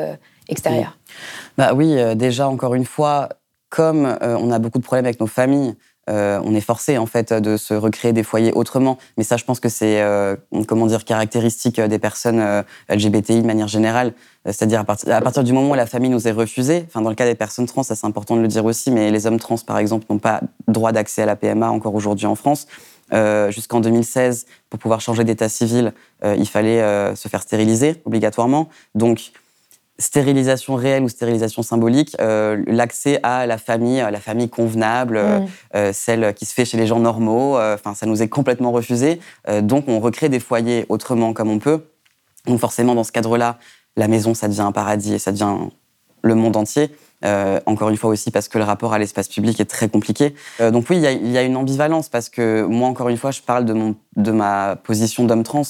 [1.59, 3.28] Bah oui, déjà encore une fois,
[3.70, 5.74] comme on a beaucoup de problèmes avec nos familles,
[6.09, 8.98] on est forcé en fait de se recréer des foyers autrement.
[9.16, 10.04] Mais ça, je pense que c'est
[10.68, 14.12] comment dire caractéristique des personnes LGBTI de manière générale.
[14.44, 16.85] C'est-à-dire à, partir du moment où la famille nous est refusée.
[16.87, 18.90] Enfin, dans le cas des personnes trans, ça c'est important de le dire aussi.
[18.90, 22.26] Mais les hommes trans, par exemple, n'ont pas droit d'accès à la PMA encore aujourd'hui
[22.26, 22.66] en France.
[23.12, 25.92] Euh, jusqu'en 2016, pour pouvoir changer d'état civil,
[26.24, 28.68] euh, il fallait euh, se faire stériliser obligatoirement.
[28.94, 29.32] Donc,
[29.98, 35.20] stérilisation réelle ou stérilisation symbolique, l'accès à la famille, la famille convenable,
[35.74, 35.92] mm.
[35.92, 39.20] celle qui se fait chez les gens normaux, enfin, ça nous est complètement refusé.
[39.62, 41.87] donc, on recrée des foyers autrement comme on peut.
[42.46, 43.59] Donc, forcément, dans ce cadre-là,
[43.96, 45.56] la maison, ça devient un paradis et ça devient
[46.22, 46.90] le monde entier.
[47.24, 50.35] Euh, encore une fois aussi parce que le rapport à l'espace public est très compliqué.
[50.61, 53.40] Euh, donc oui, il y, a une ambivalence parce que moi, encore une fois, je
[53.40, 55.62] parle de, mon, de ma position d'homme trans.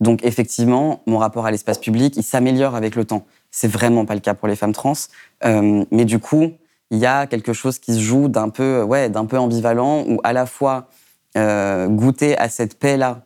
[0.00, 3.24] Donc effectivement, mon rapport à l'espace public, il s'améliore avec le temps.
[3.52, 4.94] C'est vraiment pas le cas pour les femmes trans.
[5.44, 6.54] Euh, mais du coup,
[6.90, 10.20] il y a quelque chose qui se joue d'un peu, ouais, d'un peu ambivalent où
[10.24, 10.88] à la fois
[11.34, 13.24] goûter à cette paix-là,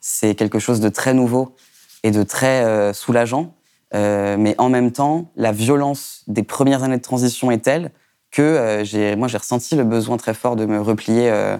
[0.00, 1.54] c'est quelque chose de très nouveau
[2.02, 3.54] et de très soulageant.
[3.94, 7.90] Euh, mais en même temps, la violence des premières années de transition est telle
[8.30, 11.56] que euh, j'ai, moi, j'ai ressenti le besoin très fort de me replier euh,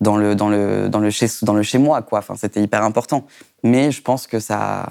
[0.00, 2.02] dans, le, dans, le, dans, le chez, dans le chez moi.
[2.02, 2.18] Quoi.
[2.18, 3.26] Enfin, c'était hyper important.
[3.62, 4.90] Mais je pense que ça,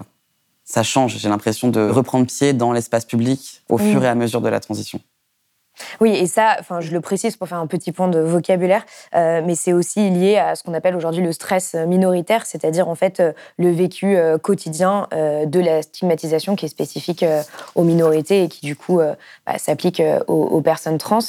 [0.70, 1.18] ça change.
[1.18, 4.60] J'ai l'impression de reprendre pied dans l'espace public au fur et à mesure de la
[4.60, 5.02] transition.
[6.00, 9.42] Oui, et ça, enfin, je le précise pour faire un petit point de vocabulaire, euh,
[9.46, 13.20] mais c'est aussi lié à ce qu'on appelle aujourd'hui le stress minoritaire, c'est-à-dire en fait
[13.20, 17.26] euh, le vécu euh, quotidien de la stigmatisation qui est spécifique
[17.76, 21.20] aux minorités et qui du coup bah, s'applique aux, personnes trans.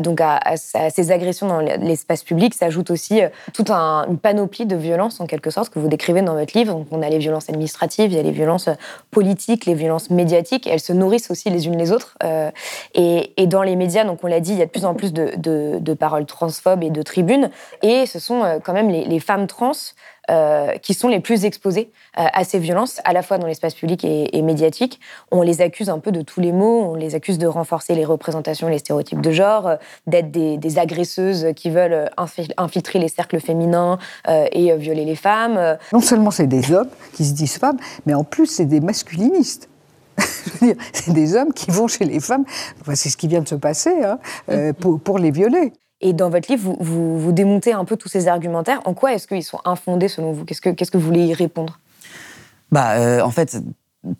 [0.00, 3.20] donc à, ces agressions dans l'espace public s'ajoute aussi
[3.52, 6.74] toute une panoplie de violences en quelque sorte que vous décrivez dans votre livre.
[6.74, 8.68] Donc on a les violences administratives, il y a les violences
[9.10, 10.66] politiques, les violences médiatiques.
[10.66, 12.16] elles se nourrissent aussi les unes les autres.
[12.94, 15.12] et, dans les médias, donc on l'a dit, il y a de plus en plus
[15.12, 17.50] de, paroles transphobes et de tribunes.
[17.82, 19.72] Et ce sont euh, quand même les, femmes trans
[20.30, 23.74] euh, qui sont les plus exposées euh, à ces violences, à la fois dans l'espace
[23.74, 25.00] public et, médiatique.
[25.30, 28.04] On les accuse un peu de tous les maux, on les accuse de renforcer les
[28.04, 32.10] représentations, les stéréotypes de genre, d'être des, agresseuses qui veulent
[32.56, 35.78] infiltrer les cercles féminins et violer les femmes.
[35.92, 39.69] Non seulement c'est des hommes qui se disent femmes, mais en plus c'est des masculinistes.
[40.92, 42.44] C'est des hommes qui vont chez les femmes,
[42.94, 44.18] c'est ce qui vient de se passer, hein,
[44.50, 45.72] euh, pour, les violer.
[46.00, 48.80] Et dans votre livre, vous, vous, démontez un peu tous ces argumentaires.
[48.84, 50.44] En quoi est-ce qu'ils sont infondés selon vous?
[50.44, 51.78] Qu'est-ce que, vous voulez y répondre?
[52.72, 53.58] Bah, euh, En fait,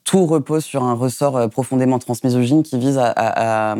[0.05, 3.77] tout repose sur un ressort euh, profondément transmisogyne qui vise à,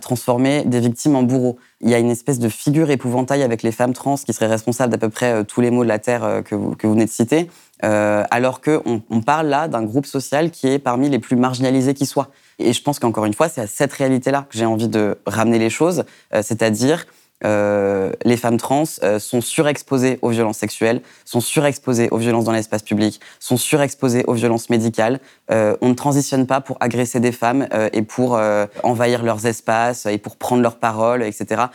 [0.00, 1.58] transformer des victimes en bourreaux.
[1.80, 4.90] Il y a une espèce de figure épouvantail avec les femmes trans qui serait responsable
[4.90, 7.10] d'à peu près tous les maux de la Terre que vous, que vous venez de
[7.10, 7.48] citer.
[7.84, 11.94] Euh, alors qu'on on parle là d'un groupe social qui est parmi les plus marginalisés
[11.94, 12.28] qui soient.
[12.58, 15.58] Et je pense qu'encore une fois, c'est à cette réalité-là que j'ai envie de ramener
[15.58, 17.06] les choses, euh, c'est-à-dire
[17.44, 22.82] euh, les femmes trans sont surexposées aux violences sexuelles, sont surexposées aux violences dans l'espace
[22.82, 25.20] public, sont surexposées aux violences médicales.
[25.48, 28.40] on ne transitionne pas pour agresser des femmes et pour
[28.82, 31.66] envahir leurs espaces et pour prendre leurs paroles, etc.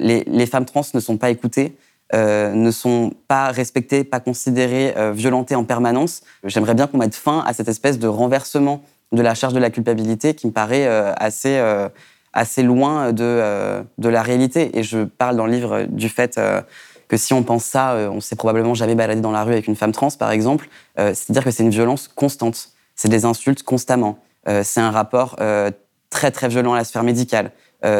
[0.00, 1.76] Les, femmes trans ne sont pas écoutées.
[2.14, 6.22] Euh, ne sont pas respectées, pas considérées, euh, violentées en permanence.
[6.44, 9.70] J'aimerais bien qu'on mette fin à cette espèce de renversement de la charge de la
[9.70, 11.60] culpabilité qui me paraît euh, assez,
[12.32, 14.78] assez loin de, de la réalité.
[14.78, 16.40] Et je parle dans le livre du fait
[17.08, 19.76] que si on pense ça, on s'est probablement jamais baladé dans la rue avec une
[19.76, 20.68] femme trans, par exemple.
[20.96, 22.70] C'est-à-dire que c'est une violence constante.
[22.96, 24.18] C'est des insultes constamment.
[24.62, 25.36] c'est un rapport
[26.10, 27.52] très très violent à la sphère médicale.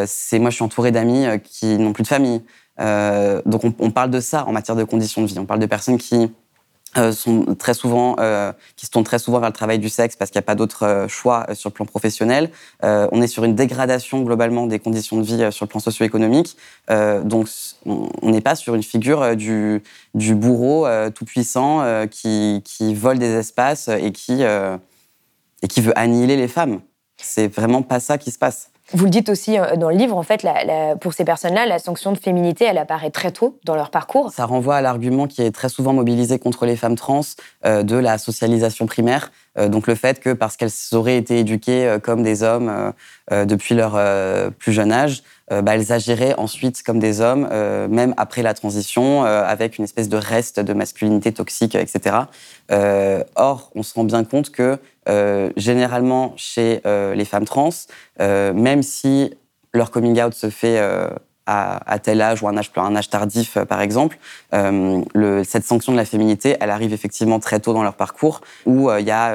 [0.07, 2.43] C'est moi, je suis entouré d'amis qui n'ont plus de famille.
[2.79, 5.39] donc on, parle de ça en matière de conditions de vie.
[5.39, 6.31] On parle de personnes qui
[6.97, 10.15] euh, sont très souvent, euh, qui se tournent très souvent vers le travail du sexe
[10.15, 12.51] parce qu'il n'y a pas d'autre euh, choix sur le plan professionnel.
[12.83, 16.57] on est sur une dégradation globalement des conditions de vie sur le plan socio-économique.
[16.89, 17.49] donc
[17.87, 19.83] on n'est pas sur une figure du,
[20.15, 26.49] bourreau tout puissant qui, qui, vole des espaces et qui, et qui veut annihiler les
[26.49, 26.81] femmes.
[27.17, 28.71] C'est vraiment pas ça qui se passe.
[28.93, 30.47] Vous le dites aussi euh, dans le livre, en fait,
[31.01, 34.31] pour ces personnes-là, la sanction de féminité, elle apparaît très tôt dans leur parcours.
[34.31, 37.23] Ça renvoie à l'argument qui est très souvent mobilisé contre les femmes trans
[37.65, 39.33] euh, de la socialisation primaire.
[39.57, 42.93] Euh, donc le fait que parce qu'elles auraient été éduquées comme des hommes
[43.31, 43.99] depuis leur
[44.59, 47.49] plus jeune âge, bah, elles agiraient ensuite comme des hommes,
[47.89, 52.17] même après la transition, avec une espèce de reste de masculinité toxique, etc.
[53.37, 57.69] or, on se rend bien compte que euh, généralement chez euh, les femmes trans,
[58.21, 59.35] euh, même si
[59.75, 60.81] leur coming out se fait
[61.47, 64.19] à, tel âge ou un âge, un âge tardif, par exemple,
[64.53, 68.91] le, cette sanction de la féminité, elle arrive effectivement très tôt dans leur parcours, où
[68.91, 69.35] il y a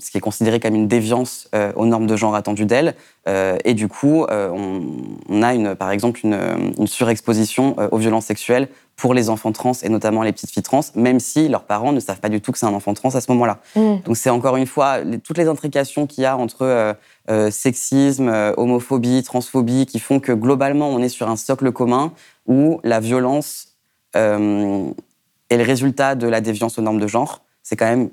[0.00, 2.94] ce qui est considéré comme une déviance aux normes de genre attendues d'elles.
[3.26, 4.82] et du coup, on,
[5.28, 6.38] on, a une, par exemple une,
[6.78, 10.80] une surexposition aux violences sexuelles pour les enfants trans et notamment les petites filles trans,
[10.94, 13.20] même si leurs parents ne savent pas du tout que c'est un enfant trans à
[13.20, 13.60] ce moment-là.
[13.76, 13.96] Mm.
[14.04, 16.94] Donc c'est encore une fois toutes les intrications qu'il y a entre euh,
[17.28, 22.12] euh, sexisme, euh, homophobie, transphobie, qui font que globalement on est sur un socle commun
[22.46, 23.68] où la violence
[24.14, 27.42] est le résultat de la déviance aux normes de genre.
[27.62, 28.08] C'est quand même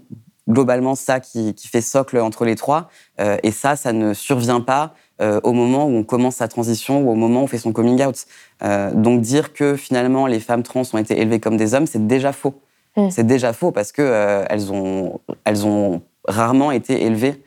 [0.49, 2.89] globalement ça qui, qui, fait socle entre les trois.
[3.19, 7.11] et ça, ça ne survient pas euh, au moment où on commence sa transition ou
[7.11, 8.25] au moment où on fait son coming out.
[8.63, 12.07] Euh, donc dire que finalement les femmes trans ont été élevées comme des hommes, c'est
[12.07, 12.55] déjà faux.
[12.97, 13.09] Mm.
[13.11, 17.41] C'est déjà faux parce que euh, elles, ont, elles ont rarement été élevées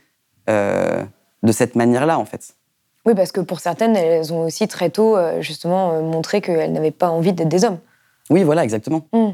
[0.48, 2.55] de cette manière-là en fait.
[3.05, 7.09] Oui, parce que pour certaines, elles ont aussi très tôt justement montré qu'elles n'avaient pas
[7.09, 7.79] envie d'être des hommes.
[8.31, 9.02] Oui, voilà, exactement.
[9.12, 9.31] Mm.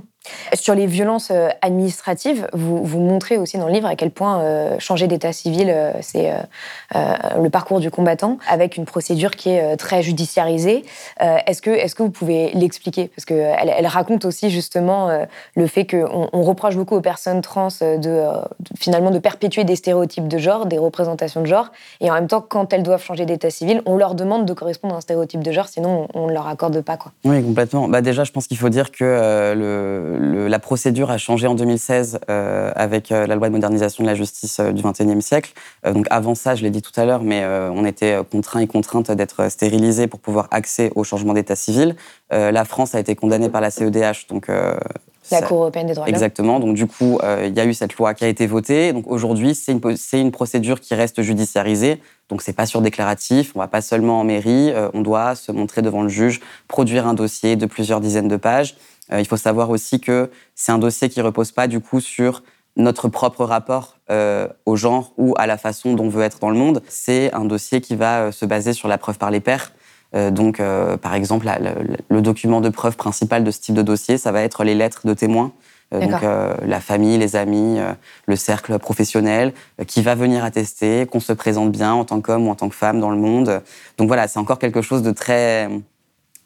[0.54, 4.40] Sur les violences euh, administratives, vous, vous montrez aussi dans le livre à quel point
[4.40, 6.32] euh, changer d'état civil, euh, c'est
[6.94, 10.84] le parcours du combattant, avec une procédure qui est très judiciarisée.
[11.20, 13.08] est-ce que, est que vous pouvez l'expliquer?
[13.08, 15.10] Parce qu'elle elle raconte aussi justement
[15.54, 18.24] le fait qu'on on reproche beaucoup aux personnes trans de,
[18.78, 22.44] finalement de perpétuer des stéréotypes de genre, des représentations de genre, et en même temps,
[22.46, 25.52] quand elles doivent changer d'état civil, on leur demande de correspondre à un stéréotype de
[25.52, 26.96] genre, sinon on ne leur accorde pas.
[26.96, 27.12] Quoi.
[27.24, 27.88] Oui, complètement.
[27.88, 32.20] Bah déjà, je pense qu'il faut dire que le la procédure a changé en 2016
[32.28, 35.52] euh, avec euh, la loi de modernisation de la justice euh, du XXIe siècle.
[35.84, 39.10] donc avant ça, je l'ai dit tout à l'heure, mais on était contraints et contraintes
[39.10, 41.96] d'être stérilisés pour pouvoir accéder au changement d'état civil.
[42.30, 44.48] la France a été condamnée par la CEDH, donc
[45.32, 46.14] la Cour européenne des droits de l'homme.
[46.14, 46.60] Exactement.
[46.60, 48.92] Donc du coup, il y a eu cette loi qui a été votée.
[48.92, 49.80] Donc aujourd'hui, c'est une,
[50.12, 52.00] une, procédure qui reste judiciarisée.
[52.28, 53.52] Donc c'est pas sur déclaratif.
[53.54, 54.72] On va pas seulement en mairie.
[54.94, 58.76] on doit se montrer devant le juge, produire un dossier de plusieurs dizaines de pages.
[59.12, 62.42] Euh, il faut savoir aussi que c'est un dossier qui repose pas du coup sur
[62.76, 66.50] notre propre rapport euh, au genre ou à la façon dont on veut être dans
[66.50, 66.82] le monde.
[66.88, 69.72] C'est un dossier qui va euh, se baser sur la preuve par les pairs.
[70.14, 70.60] Donc,
[71.00, 71.48] par exemple,
[72.08, 75.06] le document de preuve principal de ce type de dossier, ça va être les lettres
[75.06, 75.52] de témoins.
[75.92, 77.78] donc, la famille, les amis,
[78.26, 79.52] le cercle professionnel,
[79.86, 82.74] qui va venir attester qu'on se présente bien en tant qu'homme ou en tant que
[82.74, 83.62] femme dans le monde.
[83.98, 85.68] Donc voilà, c'est encore quelque chose de très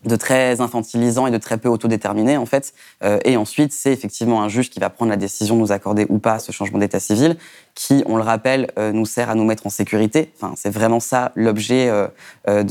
[0.05, 2.75] de très infantilisant et de très peu autodéterminé en fait.
[3.03, 6.07] Euh, et ensuite, c'est effectivement un juge qui va prendre la décision de nous accorder
[6.09, 7.37] ou pas ce changement d'état civil,
[7.75, 10.33] qui, on le rappelle, euh, nous sert à nous mettre en sécurité.
[10.37, 12.63] Enfin, c'est vraiment ça l'objet euh,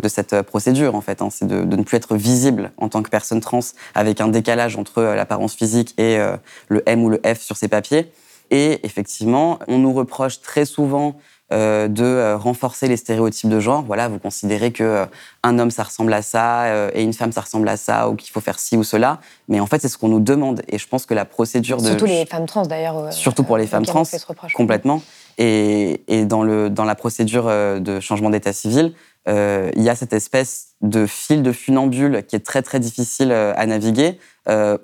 [0.00, 1.22] de, cette procédure en fait.
[1.22, 1.28] Hein.
[1.30, 3.60] c'est de, de, ne plus être visible en tant que personne trans
[3.94, 6.18] avec un décalage entre l'apparence physique et
[6.68, 8.10] le M ou le F sur ses papiers.
[8.50, 11.16] Et effectivement, on nous reproche très souvent
[11.52, 13.82] euh, de euh, renforcer les stéréotypes de genre.
[13.82, 15.06] Voilà, vous considérez que euh,
[15.42, 18.30] un homme ça ressemble à ça et une femme ça ressemble à ça ou qu'il
[18.30, 19.18] faut faire ci ou cela.
[19.48, 20.62] Mais en fait, c'est ce qu'on nous demande.
[20.68, 23.12] Et je pense que la procédure de surtout les femmes trans d'ailleurs.
[23.12, 24.04] surtout pour les femmes trans,
[24.54, 25.02] complètement.
[25.38, 28.94] Et, et, dans le dans la procédure de changement d'état civil,
[29.26, 33.66] il y a cette espèce de fil de funambule qui est très très difficile à
[33.66, 34.20] naviguer,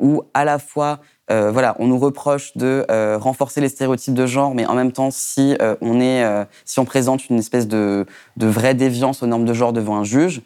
[0.01, 0.99] où à la fois
[1.31, 4.93] euh, voilà, on nous reproche de euh, renforcer les stéréotypes de genre, mais en même
[4.93, 6.25] temps, si euh, on est,
[6.65, 8.07] si on présente une espèce de,
[8.37, 10.43] vraie déviance aux normes de genre devant un juge,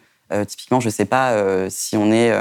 [0.47, 1.35] typiquement, je ne sais pas
[1.69, 2.33] si on est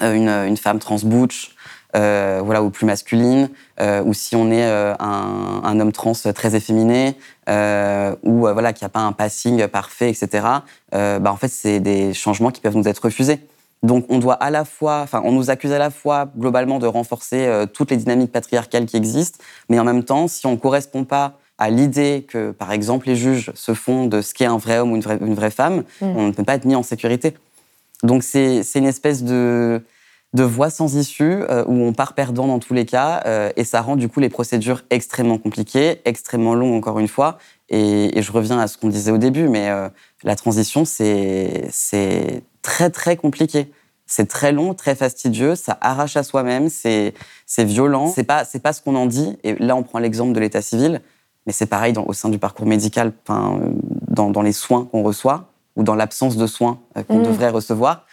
[0.00, 1.54] une, femme trans butch,
[1.92, 3.50] voilà, ou plus masculine,
[4.04, 7.16] ou si on est un, homme trans très efféminé,
[7.48, 10.46] ou voilà, qui n'a pas un passing parfait, etc.
[10.92, 13.40] bah, en fait, c'est des changements qui peuvent nous être refusés.
[13.82, 16.86] Donc on doit à la fois, enfin on nous accuse à la fois globalement de
[16.86, 20.56] renforcer euh, toutes les dynamiques patriarcales qui existent, mais en même temps, si on ne
[20.56, 24.56] correspond pas à l'idée que, par exemple, les juges se font de ce qu'est un
[24.56, 26.06] vrai homme ou une vraie, femme, mm.
[26.06, 27.34] on ne peut pas être mis en sécurité.
[28.02, 29.82] Donc c'est une espèce de,
[30.32, 33.64] de voie sans issue euh, où on part perdant dans tous les cas euh, et
[33.64, 37.38] ça rend du coup les procédures extrêmement compliquées, extrêmement longues encore une fois.
[37.68, 39.70] Et, je reviens à ce qu'on disait au début, mais
[40.24, 43.70] la transition, c'est très très compliqué.
[44.06, 47.14] C'est très long, très fastidieux, ça arrache à soi-même, c'est
[47.58, 48.08] violent.
[48.08, 49.38] C'est pas c'est pas ce qu'on en dit.
[49.42, 51.00] Et là, on prend l'exemple de l'état civil,
[51.46, 55.52] mais c'est pareil dans, au sein du parcours médical, dans, dans les soins qu'on reçoit
[55.76, 57.24] ou dans l'absence de soins euh, qu'on mmh.
[57.24, 58.06] devrait recevoir.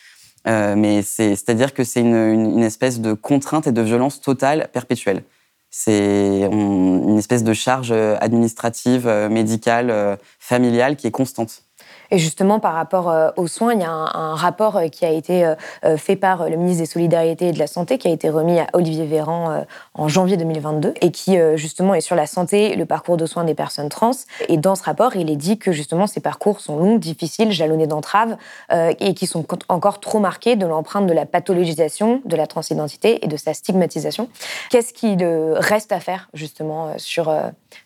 [0.48, 5.24] Euh, mais c'est-à-dire que c'est une, une, espèce de contrainte et de violence totale perpétuelle.
[5.70, 11.64] C'est une espèce de charge administrative, euh, médicale, familiale qui est constante.
[12.12, 15.10] Et justement, par rapport euh, aux soins, il y a un, rapport euh, qui a
[15.10, 18.30] été euh, fait par le ministre des Solidarités et de la Santé, qui a été
[18.30, 22.86] remis à Olivier Véran en janvier 2022, et qui justement est sur la santé, le
[22.86, 24.12] parcours de soins des personnes trans.
[24.48, 27.88] Et dans ce rapport, il est dit que justement ces parcours sont longs, difficiles, jalonnés
[27.88, 28.38] d'entraves,
[28.72, 33.28] et qui sont encore trop marqués de l'empreinte de la pathologisation de la transidentité et
[33.28, 34.30] de sa stigmatisation.
[34.70, 35.24] Qu'est-ce qu'il
[35.56, 37.34] reste à faire justement sur,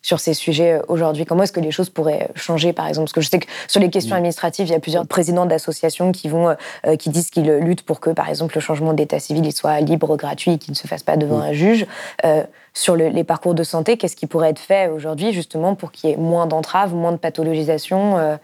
[0.02, 1.26] sur ces sujets aujourd'hui?
[1.26, 3.06] Comment est-ce que les choses pourraient changer, par exemple?
[3.06, 6.12] Parce que je sais que sur les questions administrative, il y a plusieurs présidents d'associations
[6.12, 6.54] qui vont, euh,
[6.88, 9.80] euh, qui disent qu'ils luttent pour que, par exemple, le changement d'état civil il soit
[9.80, 11.86] libre, gratuit, qu'il ne se fasse pas devant un juge.
[12.26, 12.44] Euh,
[12.76, 16.14] sur les parcours de santé, qu'est-ce qui pourrait être fait aujourd'hui justement pour qu'il y
[16.14, 18.40] ait moins d'entraves, moins de pathologisation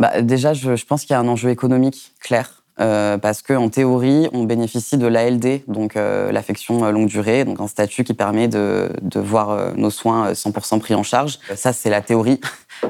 [0.00, 2.62] bah, Déjà, je, je pense qu'il y a un enjeu économique clair.
[2.80, 7.66] Euh, parce qu'en théorie, on bénéficie de l'ALD, donc euh, l'affection longue durée, donc un
[7.66, 11.38] statut qui permet de, de voir nos soins 100% pris en charge.
[11.54, 12.40] Ça, c'est la théorie.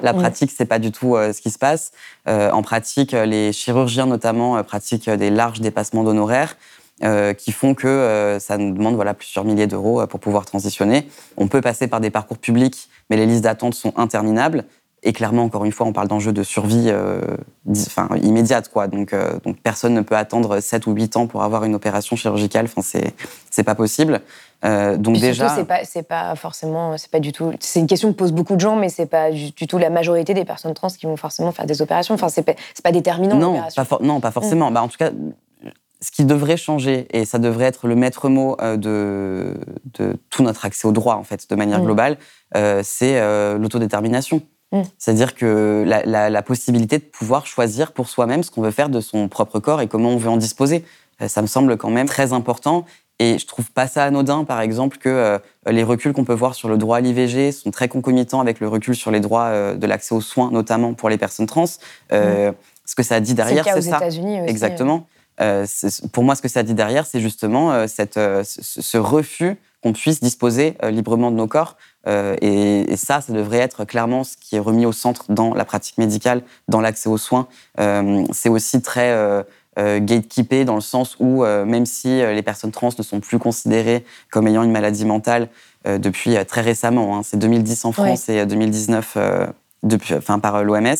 [0.00, 1.92] La pratique, c'est pas du tout euh, ce qui se passe.
[2.28, 6.56] Euh, en pratique, les chirurgiens notamment euh, pratiquent des larges dépassements d'honoraires.
[7.36, 11.08] qui font que ça nous demande voilà, plusieurs milliers d'euros pour pouvoir transitionner.
[11.36, 14.64] On peut passer par des parcours publics, mais les listes d'attente sont interminables.
[15.02, 16.92] Et clairement, encore une fois, on parle d'enjeux de survie
[17.68, 18.68] enfin, immédiate.
[18.68, 18.86] Quoi.
[18.86, 22.66] Donc, donc personne ne peut attendre 7 ou 8 ans pour avoir une opération chirurgicale.
[22.66, 22.82] Enfin,
[23.50, 24.20] c'est pas possible.
[24.64, 27.52] Euh, donc déjà, c'est pas, c'est pas forcément, c'est pas du tout.
[27.60, 30.34] C'est une question que posent beaucoup de gens, mais c'est pas du, tout la majorité
[30.34, 32.14] des personnes trans qui vont forcément faire des opérations.
[32.14, 33.36] Enfin, c'est pas, pas déterminant.
[33.36, 34.70] Non, pas non, pas forcément.
[34.70, 34.74] Mm.
[34.74, 35.10] Bah, en tout cas,
[36.00, 39.56] ce qui devrait changer, et ça devrait être le maître mot euh, de,
[39.98, 41.84] de tout notre accès au droit, en fait, de manière mm.
[41.84, 42.18] globale,
[42.56, 43.20] euh, c'est
[43.58, 44.42] l'autodétermination.
[44.70, 44.82] Mm.
[44.96, 49.00] C'est-à-dire que la, la, possibilité de pouvoir choisir pour soi-même ce qu'on veut faire de
[49.00, 50.84] son propre corps et comment on veut en disposer.
[51.28, 52.84] Ça me semble quand même très important
[53.18, 56.54] et je trouve pas ça anodin, par exemple, que euh, les reculs qu'on peut voir
[56.54, 59.74] sur le droit à l'IVG sont très concomitants avec le recul sur les droits euh,
[59.74, 61.66] de l'accès aux soins, notamment pour les personnes trans.
[62.12, 62.54] Euh, mmh.
[62.84, 63.98] Ce que ça dit derrière, c'est ça.
[63.98, 65.06] États-Unis aussi, Exactement.
[66.12, 70.76] pour moi, ce que ça dit derrière, c'est justement cette, ce refus qu'on puisse disposer
[70.82, 71.76] librement de nos corps.
[72.08, 75.64] Et, et, ça, ça devrait être clairement ce qui est remis au centre dans la
[75.64, 77.46] pratique médicale, dans l'accès aux soins.
[78.32, 79.44] c'est aussi très
[79.78, 83.20] euh, gatekeepé dans le sens où euh, même si euh, les personnes trans ne sont
[83.20, 85.48] plus considérées comme ayant une maladie mentale
[85.84, 89.18] depuis très récemment, hein, c'est 2010 en France et 2019
[89.82, 90.94] depuis, enfin, par l'OMS.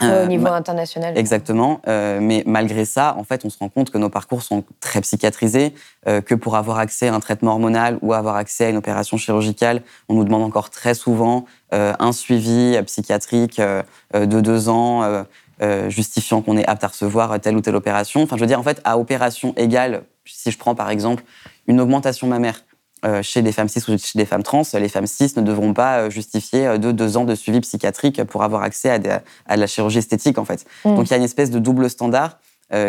[0.00, 1.18] au niveau international.
[1.18, 1.82] Exactement.
[1.86, 5.74] mais malgré ça, en fait, on se rend compte que nos parcours sont très psychiatrisés,
[6.06, 9.82] que pour avoir accès à un traitement hormonal ou avoir accès à une opération chirurgicale,
[10.08, 15.26] on nous demande encore très souvent un suivi psychiatrique de deux ans,
[15.62, 18.20] euh, justifiant qu'on est apte à recevoir telle ou telle opération.
[18.22, 21.22] Enfin, je veux dire, en fait, à opération égale, si je prends par exemple
[21.68, 22.64] une augmentation mammaire
[23.04, 25.72] euh, chez des femmes cis ou chez des femmes trans, les femmes cis ne devront
[25.72, 29.10] pas euh, justifier de deux ans de suivi psychiatrique pour avoir accès à, de
[29.48, 30.66] la chirurgie esthétique, en fait.
[30.84, 30.96] Mm.
[30.96, 32.38] Donc, il y a une espèce de double standard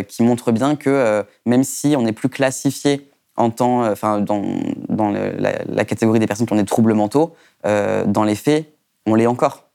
[0.08, 4.42] qui montre bien que même si on n'est plus classifié en enfin, dans,
[4.88, 8.74] dans la, la, catégorie des personnes qui ont des troubles mentaux, dans les faits,
[9.06, 9.66] on l'est encore.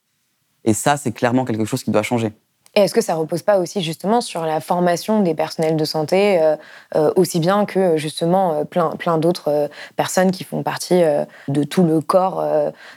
[0.65, 2.33] Et ça, c'est clairement quelque chose qui doit changer.
[2.75, 6.41] Et est-ce que ça repose pas aussi justement sur la formation des personnels de santé,
[6.41, 6.57] euh,
[6.95, 11.03] euh, aussi bien que justement euh, plein, plein d'autres personnes qui font partie
[11.49, 12.45] de tout le corps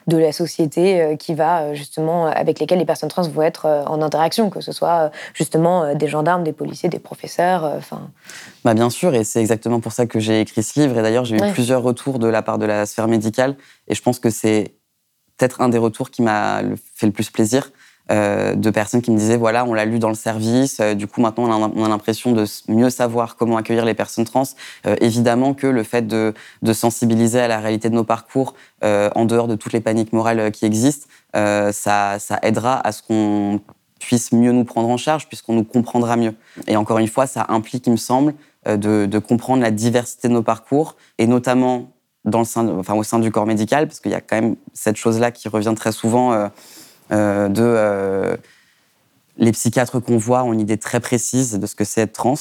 [0.07, 4.49] de la société qui va justement avec lesquels les personnes trans vont être en interaction,
[4.49, 8.09] que ce soit justement des gendarmes, des policiers, des professeurs, enfin.
[8.63, 10.97] Bah bien sûr, et c'est exactement pour ça que j'ai écrit ce livre.
[10.97, 13.55] Et d'ailleurs, j'ai eu plusieurs retours de la part de la sphère médicale,
[13.87, 14.75] et je pense que c'est
[15.37, 16.61] peut-être un des retours qui m'a
[16.95, 17.71] fait le plus plaisir
[18.11, 21.07] euh, de personnes qui me disaient voilà, on l'a lu dans le service, euh, du
[21.07, 24.43] coup maintenant on a, l'impression de mieux savoir comment accueillir les personnes trans.
[24.85, 26.33] Euh, évidemment que le fait de,
[26.73, 30.65] sensibiliser à la réalité de nos parcours, en dehors de toutes les paniques morales qui
[30.65, 33.61] existent, ça, aidera à ce qu'on
[33.99, 36.33] puisse mieux nous prendre en charge, puisqu'on nous comprendra mieux.
[36.67, 38.33] Et encore une fois, ça implique, il me semble,
[38.65, 41.91] de, de comprendre la diversité de nos parcours, et notamment
[42.25, 44.55] dans le sein, enfin, au sein du corps médical, parce qu'il y a quand même
[44.73, 46.49] cette chose-là qui revient très souvent
[47.11, 48.35] de euh,
[49.37, 52.35] les psychiatres qu'on voit ont une idée très précise de ce que c'est être trans.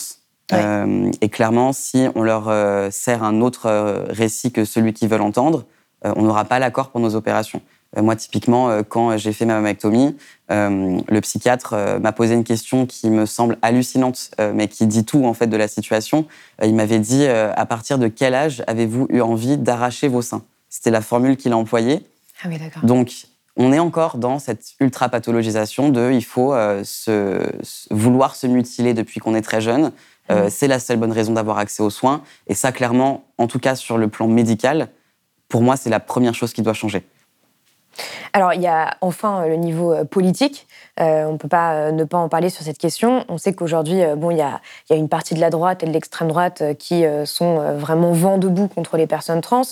[0.53, 5.65] et clairement, si on leur sert un autre récit que celui qu'ils veulent entendre,
[6.05, 7.63] on n'aura pas l'accord pour nos opérations.
[7.97, 10.17] Euh, moi, typiquement, euh, quand j'ai fait ma mammectomie,
[10.51, 15.25] euh, le psychiatre m'a posé une question qui me semble hallucinante, mais qui dit tout
[15.25, 16.27] en fait de la situation.
[16.63, 20.43] il m'avait dit à partir de quel âge avez-vous eu envie d'arracher vos seins?
[20.69, 22.05] C'était la formule qu'il a employée.
[22.43, 22.85] Ah oui, d'accord.
[22.85, 23.27] Donc,
[23.63, 26.53] on est encore dans cette ultra pathologisation de il faut
[26.83, 27.47] se,
[27.91, 29.93] vouloir se mutiler depuis qu'on est très jeune.
[30.29, 30.49] Mmh.
[30.49, 32.23] C'est la seule bonne raison d'avoir accès aux soins.
[32.47, 34.89] Et ça, clairement, en tout cas sur le plan médical,
[35.49, 37.05] pour moi, c'est la première chose qui doit changer.
[38.33, 40.67] Alors, il y a enfin euh, le niveau euh, politique.
[41.01, 43.25] Euh, on ne peut pas ne pas en parler sur cette question.
[43.29, 46.29] On sait qu'aujourd'hui, bon, il y a, une partie de la droite et de l'extrême
[46.29, 49.63] droite qui sont vraiment vent debout contre les personnes trans.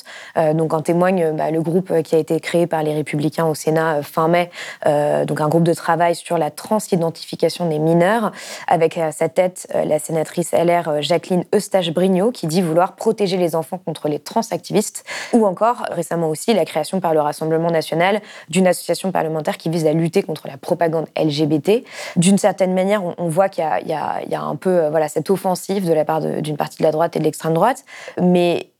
[0.55, 4.03] donc, en témoigne bah, le groupe qui a été créé par les Républicains au Sénat
[4.03, 4.51] fin mai,
[4.85, 8.33] donc un groupe de travail sur la transidentification des mineurs,
[8.67, 13.79] avec à sa tête la sénatrice LR Jacqueline Eustache-Brignot, qui dit vouloir protéger les enfants
[13.85, 19.13] contre les transactivistes, ou encore récemment aussi la création par le Rassemblement national d'une association
[19.13, 21.85] parlementaire qui vise à lutter contre la propagande LGBT.
[22.17, 25.93] D'une certaine manière, on, voit qu'il y, a un peu euh, voilà, cette offensive de
[25.93, 27.85] la part d'une partie de la droite et de l'extrême droite,
[28.21, 28.71] mais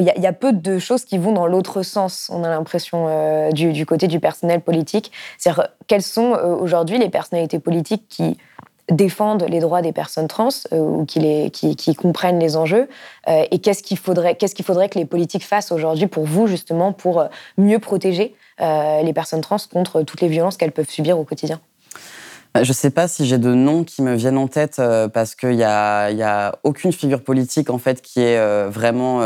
[0.00, 3.52] il y, a, peu de choses qui vont dans l'autre sens, on a l'impression, euh,
[3.52, 5.12] du, côté du personnel politique.
[5.38, 8.36] C'est-à-dire, quelles sont euh, aujourd'hui les personnalités politiques qui
[8.90, 12.86] défendent les droits des personnes trans ou qui, comprennent les enjeux
[13.26, 17.24] et qu'est-ce qu'il faudrait, faudrait que les politiques fassent aujourd'hui pour vous justement pour
[17.56, 21.62] mieux protéger les personnes trans contre toutes les violences qu'elles peuvent subir au quotidien?
[22.62, 25.34] Je ne sais pas si j'ai de noms qui me viennent en tête euh, parce
[25.34, 29.18] qu'il n'y a, y a aucune figure politique en fait qui est euh, vraiment,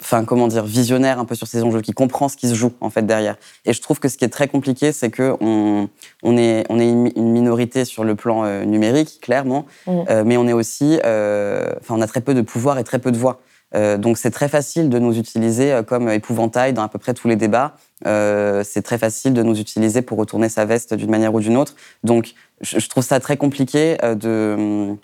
[0.00, 2.72] enfin comment dire, visionnaire un peu sur ces enjeux, qui comprend ce qui se joue
[2.80, 3.36] en fait derrière.
[3.64, 5.88] Et je trouve que ce qui est très compliqué, c'est que on,
[6.36, 10.22] est, on est une minorité sur le plan numérique, clairement, mmh.
[10.24, 13.18] mais on est aussi, enfin on a très peu de pouvoir et très peu de
[13.18, 13.40] voix.
[13.74, 17.14] Euh, donc c'est très facile de nous utiliser euh, comme épouvantail dans à peu près
[17.14, 17.74] tous les débats.
[18.06, 21.56] Euh, c'est très facile de nous utiliser pour retourner sa veste d'une manière ou d'une
[21.56, 21.74] autre.
[22.02, 24.96] Donc je, trouve ça très compliqué de,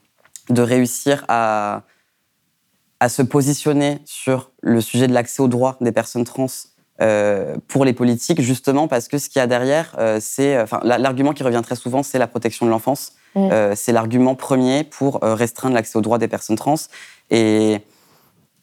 [0.51, 1.83] de réussir à,
[2.99, 6.47] à se positionner sur le sujet de l'accès aux droits des personnes trans
[7.69, 11.43] pour les politiques, justement parce que ce qu'il y a derrière, c'est, enfin, l'argument qui
[11.43, 13.13] revient très souvent, c'est la protection de l'enfance.
[13.35, 13.75] Mmh.
[13.75, 16.77] c'est l'argument premier pour restreindre l'accès aux droits des personnes trans.
[17.31, 17.83] Et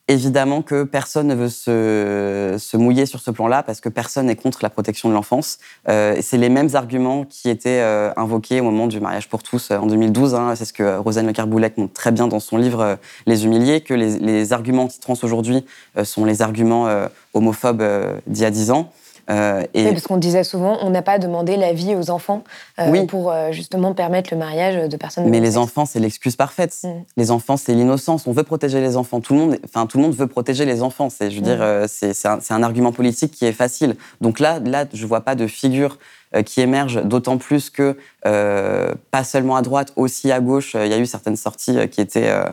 [0.09, 4.35] Évidemment que personne ne veut se, se mouiller sur ce plan-là parce que personne n'est
[4.35, 5.59] contre la protection de l'enfance.
[5.87, 9.71] Euh, c'est les mêmes arguments qui étaient euh, invoqués au moment du mariage pour tous
[9.71, 10.35] euh, en 2012.
[10.35, 10.55] Hein.
[10.57, 12.97] C'est ce que Rosane Le montre très bien dans son livre
[13.27, 15.63] Les Humiliés, que les, les arguments anti-trans aujourd'hui
[16.03, 16.89] sont les arguments
[17.33, 17.83] homophobes
[18.27, 18.91] d'il y a dix ans.
[19.29, 19.85] Euh, et...
[19.85, 22.43] Oui, parce qu'on disait souvent, on n'a pas demandé l'avis aux enfants
[22.79, 25.29] euh, pour euh, justement permettre le mariage de personnes.
[25.29, 26.77] Mais les enfants, c'est l'excuse parfaite.
[26.83, 26.87] Mm.
[27.17, 28.27] Les enfants, c'est l'innocence.
[28.27, 29.21] On veut protéger les enfants.
[29.21, 31.09] Tout le monde, enfin, tout le monde veut protéger les enfants.
[31.09, 31.87] C'est, je veux dire, mm.
[31.87, 33.95] c'est, un, un, argument politique qui est facile.
[34.21, 35.97] Donc là, là, je vois pas de figure
[36.45, 40.97] qui émerge, d'autant plus que pas seulement à droite, aussi à gauche, il y a
[40.97, 42.49] eu certaines sorties qui étaient euh,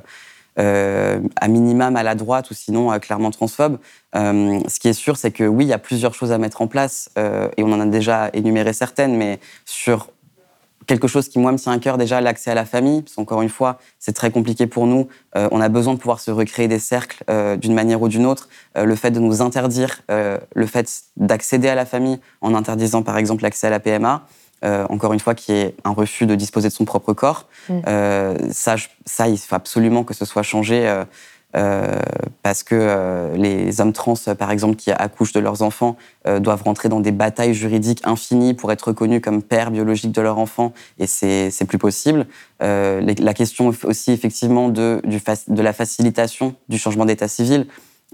[0.61, 3.79] à minima maladroite ou sinon euh, clairement transphobe.
[4.15, 6.63] Euh, ce qui est sûr, c'est que oui, il y a plusieurs choses à mettre
[6.63, 10.09] en place et on en a déjà énuméré certaines, mais sur
[10.87, 13.43] quelque chose qui, moi, me tient à cœur, déjà l'accès à la famille, parce qu'encore
[13.43, 15.09] une fois, c'est très compliqué pour nous.
[15.37, 17.23] on a besoin de pouvoir se recréer des cercles
[17.59, 18.49] d'une manière ou d'une autre.
[18.75, 23.45] le fait de nous interdire, le fait d'accéder à la famille en interdisant, par exemple,
[23.45, 24.27] l'accès à la PMA,
[24.65, 27.49] euh, encore une fois, qui est un refus de disposer de son propre corps.
[27.69, 27.81] Mm.
[27.87, 31.03] Euh, ça, ça, il faut absolument que ce soit changé.
[31.57, 31.99] Euh,
[32.45, 35.97] parce que les hommes trans, par exemple, qui accouchent de leurs enfants,
[36.39, 40.39] doivent rentrer dans des batailles juridiques infinies pour être reconnus comme pères biologiques de leur
[40.39, 42.27] enfant, et c'est plus possible.
[42.61, 47.67] la question aussi, effectivement, de, du, de la facilitation du changement d'état civil.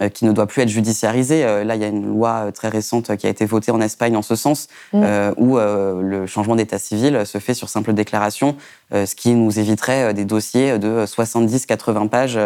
[0.03, 1.43] Euh, qui ne doit plus être judiciarisé.
[1.43, 3.81] Euh, là, il y a une loi euh, très récente qui a été votée en
[3.81, 5.33] Espagne en ce sens, mm.
[5.39, 8.57] où le changement d'état civil se fait sur simple déclaration,
[8.93, 12.39] ce qui nous éviterait des dossiers de 70-80 pages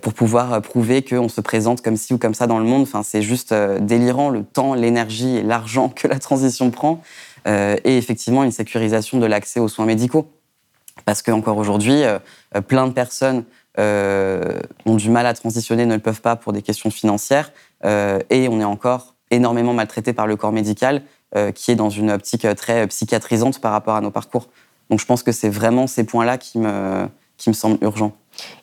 [0.00, 2.82] pour pouvoir prouver qu'on se présente comme ci ou comme ça dans le monde.
[2.82, 7.02] Enfin, c'est juste délirant le temps, l'énergie et l'argent que la transition prend,
[7.46, 10.30] et effectivement une sécurisation de l'accès aux soins médicaux.
[11.04, 12.02] Parce qu'encore aujourd'hui,
[12.68, 13.44] plein de personnes
[14.86, 17.52] ont du mal à transitionner, ne le peuvent pas pour des questions financières,
[17.84, 21.02] euh, et on est encore énormément maltraité par le corps médical
[21.54, 24.48] qui est dans une optique très psychiatrisante par rapport à nos parcours.
[24.90, 27.06] Donc je pense que c'est vraiment ces points-là qui me,
[27.36, 28.16] qui me semblent urgents.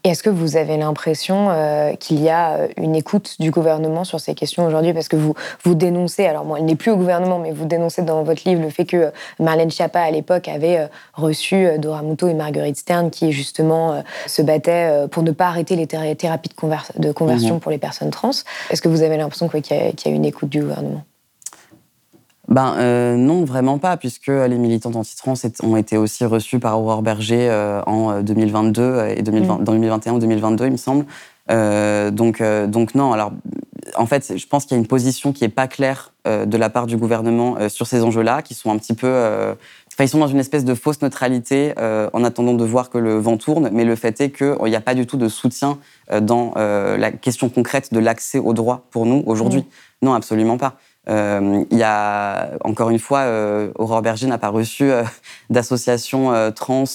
[0.03, 4.03] Et est-ce que vous avez l'impression euh, qu'il y a euh, une écoute du gouvernement
[4.03, 4.93] sur ces questions aujourd'hui?
[4.93, 8.01] Parce que vous, vous dénoncez, alors moi, elle n'est plus au gouvernement, mais vous dénoncez
[8.01, 12.28] dans votre livre le fait que euh, Marlène Schiappa, à l'époque, avait reçu Dora Muto
[12.28, 16.49] et Marguerite Stern, qui justement se battaient pour ne pas arrêter les thérapies
[16.97, 17.59] de, conversion mhm.
[17.59, 18.32] pour les personnes trans.
[18.70, 21.03] Est-ce que vous avez l'impression qu'il y, y, a une écoute du gouvernement?
[22.48, 25.34] Ben euh, non, vraiment pas, puisque les militantes anti-trans
[25.64, 29.64] ont été aussi reçues par Aurore Berger euh, en 2022 euh, et 2020, mm.
[29.66, 31.06] dans 2021 ou 2022, il me semble.
[31.50, 33.12] donc, donc non.
[33.12, 33.34] Alors,
[33.95, 36.70] en fait, je pense qu'il y a une position qui est pas claire de la
[36.70, 39.08] part du gouvernement sur ces enjeux-là, qui sont un petit peu.
[39.08, 43.18] Enfin, ils sont dans une espèce de fausse neutralité en attendant de voir que le
[43.18, 45.78] vent tourne, mais le fait est qu'il n'y a pas du tout de soutien
[46.22, 49.62] dans la question concrète de l'accès aux droits pour nous aujourd'hui.
[49.62, 50.06] Mm.
[50.06, 50.76] Non, absolument pas.
[51.10, 55.03] Euh, il y a, encore une fois, euh, Aurore Berger n'a pas reçu euh,
[55.49, 56.86] d'association trans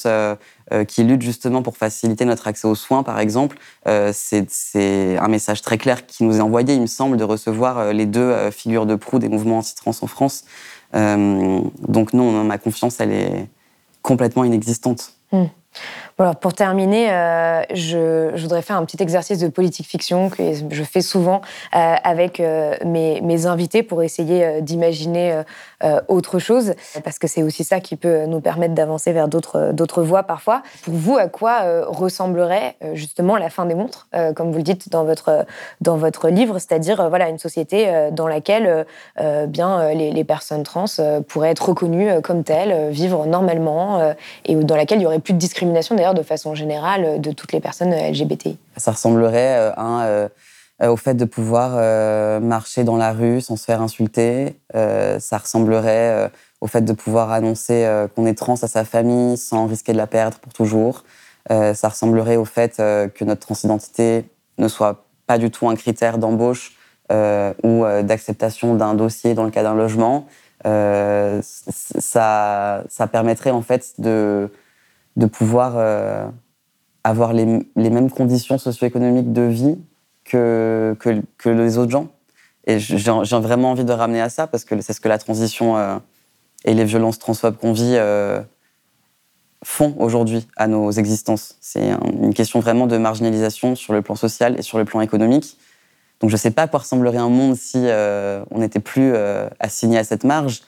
[0.88, 3.58] qui lutte justement pour faciliter notre accès aux soins, par exemple.
[3.84, 8.06] C'est un message très clair qui nous est envoyé, il me semble, de recevoir les
[8.06, 10.44] deux figures de proue des mouvements anti-trans en France.
[10.94, 13.48] donc non, ma confiance, elle est
[14.00, 15.12] complètement inexistante.
[15.30, 15.46] Hmm.
[16.22, 20.82] Voilà, pour terminer, euh, je, voudrais faire un petit exercice de politique fiction que je
[20.84, 21.40] fais souvent
[21.74, 25.42] euh, avec euh, mes, invités pour essayer d'imaginer
[26.06, 30.22] autre chose, parce que c'est aussi ça qui peut nous permettre d'avancer vers d'autres voies
[30.22, 30.62] parfois.
[30.84, 34.06] Pour vous, à quoi ressemblerait justement la fin des montres,
[34.36, 35.44] comme vous le dites dans votre,
[35.80, 38.86] dans votre livre, c'est-à-dire voilà, une société dans laquelle
[39.48, 40.84] bien, les, les, personnes trans
[41.26, 44.14] pourraient être reconnues comme telles, vivre normalement,
[44.44, 47.60] et dans laquelle il n'y aurait plus de discrimination de façon générale de toutes les
[47.60, 48.58] personnes LGBTI.
[48.76, 50.28] Ça ressemblerait euh,
[50.82, 54.56] euh, au fait de pouvoir euh, marcher dans la rue sans se faire insulter.
[54.74, 59.92] ça ressemblerait au fait de pouvoir annoncer qu'on est trans à sa famille sans risquer
[59.92, 61.04] de la perdre pour toujours.
[61.48, 64.24] ça ressemblerait au fait que notre transidentité
[64.58, 66.76] ne soit pas du tout un critère d'embauche
[67.10, 70.26] ou d'acceptation d'un dossier dans le cas d'un logement.
[70.64, 71.42] ça,
[72.88, 74.50] ça permettrait en fait de
[75.16, 76.26] de pouvoir euh,
[77.04, 77.46] avoir les,
[77.76, 79.78] mêmes conditions socio-économiques de vie
[80.24, 80.96] que,
[81.44, 82.08] les autres gens.
[82.66, 85.76] Et j'ai vraiment envie de ramener à ça parce que c'est ce que la transition
[85.76, 85.98] euh,
[86.64, 88.40] et les violences transphobes qu'on vit euh,
[89.64, 91.56] font aujourd'hui à nos existences.
[91.60, 91.90] C'est
[92.20, 95.58] une question vraiment de marginalisation sur le plan social et sur le plan économique.
[96.20, 99.12] Donc je ne sais pas à quoi ressemblerait un monde si on n'était plus
[99.58, 100.62] assigné à cette marge.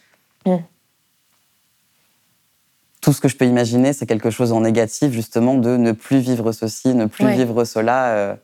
[0.47, 0.57] Mm
[3.05, 6.21] tout ce que je peux imaginer, c'est quelque chose en négatif, justement, de ne plus
[6.21, 8.09] vivre ceci, ne plus vivre cela.
[8.13, 8.35] Euh,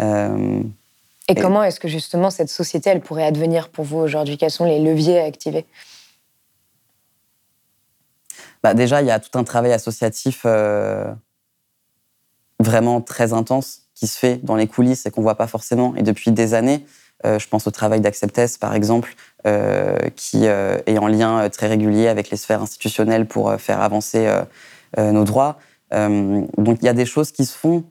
[0.00, 0.60] euh,
[1.28, 4.36] et, comment est-ce que justement cette société, elle pourrait advenir pour vous aujourd'hui?
[4.38, 5.64] Quels sont les leviers à activer?
[8.64, 11.12] Bah Déjà, il y a tout un travail associatif euh,
[12.58, 15.94] vraiment très intense qui se fait dans les coulisses et qu'on ne voit pas forcément,
[15.94, 16.84] et depuis des années.
[17.24, 19.14] Euh, je pense au travail d'Acceptess, par exemple,
[19.46, 24.28] euh, qui euh, est en lien très régulier avec les sphères institutionnelles pour faire avancer
[24.98, 25.58] nos droits.
[25.90, 27.84] donc il y a des choses qui se font,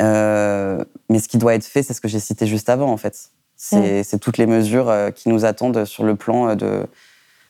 [0.00, 3.30] mais ce qui doit être fait, c'est ce que j'ai cité juste avant, en fait.
[3.56, 4.18] C'est mm.
[4.18, 6.86] toutes les mesures qui nous attendent sur le plan de,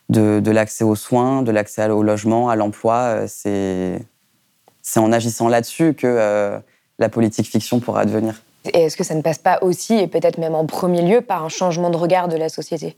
[0.08, 3.26] de, l'accès aux soins, de l'accès au logement, à l'emploi.
[3.26, 4.00] C'est
[4.96, 6.60] en agissant là-dessus que
[6.98, 8.42] la politique fiction pourra advenir.
[8.64, 11.44] Et est-ce que ça ne passe pas aussi, et peut-être même en premier lieu, par
[11.44, 12.96] un changement de regard de la société?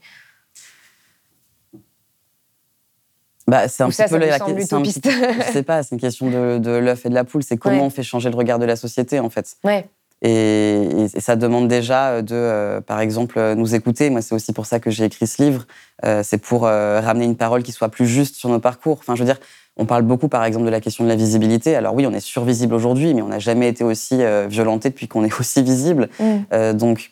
[3.47, 4.83] Bah, c'est un petit peu la question.
[4.85, 7.43] Je sais pas, c'est une question de, de l'œuf et de la poule.
[7.43, 9.57] C'est comment on fait changer le regard de la société, en fait.
[9.65, 9.89] Ouais.
[10.23, 14.11] Et, ça demande déjà de, euh, par exemple, nous écouter.
[14.11, 15.67] Moi, c'est aussi pour ça que j'ai écrit ce livre.
[16.05, 18.99] Euh, c'est pour euh, ramener une parole qui soit plus juste sur nos parcours.
[19.01, 19.39] Enfin, je veux dire,
[19.77, 21.75] on parle beaucoup, par exemple, de la question de la visibilité.
[21.75, 25.09] Alors oui, on est survisible aujourd'hui, mais on n'a jamais été aussi euh, violenté depuis
[25.09, 26.09] qu'on est aussi visible.
[26.21, 26.25] Mm.
[26.53, 27.11] Euh, donc,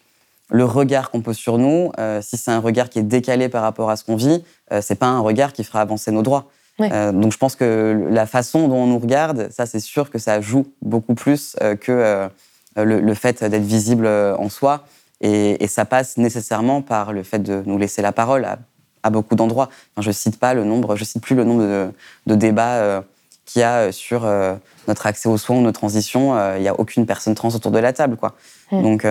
[0.51, 3.63] le regard qu'on pose sur nous, euh, si c'est un regard qui est décalé par
[3.63, 4.45] rapport à ce qu'on vit,
[4.81, 6.47] c'est pas un regard qui fera avancer nos droits.
[6.79, 10.41] donc, je pense que la façon dont on nous regarde, ça, c'est sûr que ça
[10.41, 12.29] joue beaucoup plus que
[12.77, 14.85] le, fait d'être visible en soi.
[15.21, 18.59] Et, et, ça passe nécessairement par le fait de nous laisser la parole à
[19.03, 19.69] à beaucoup d'endroits.
[19.99, 21.93] je cite pas le nombre, je cite plus le nombre
[22.27, 23.01] de, débats euh,
[23.45, 24.55] qu'il y a euh, sur euh,
[24.89, 26.37] notre accès aux soins, nos transitions.
[26.57, 28.35] Il n'y a aucune personne trans autour de la table, quoi.
[28.71, 28.83] Hmm.
[28.83, 29.07] Donc,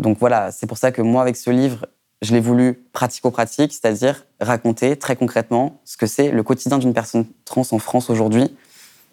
[0.00, 1.86] donc voilà, c'est pour ça que moi, avec ce livre,
[2.22, 7.26] je l'ai voulu pratico-pratique, c'est-à-dire raconter très concrètement ce que c'est le quotidien d'une personne
[7.44, 8.54] trans en France aujourd'hui,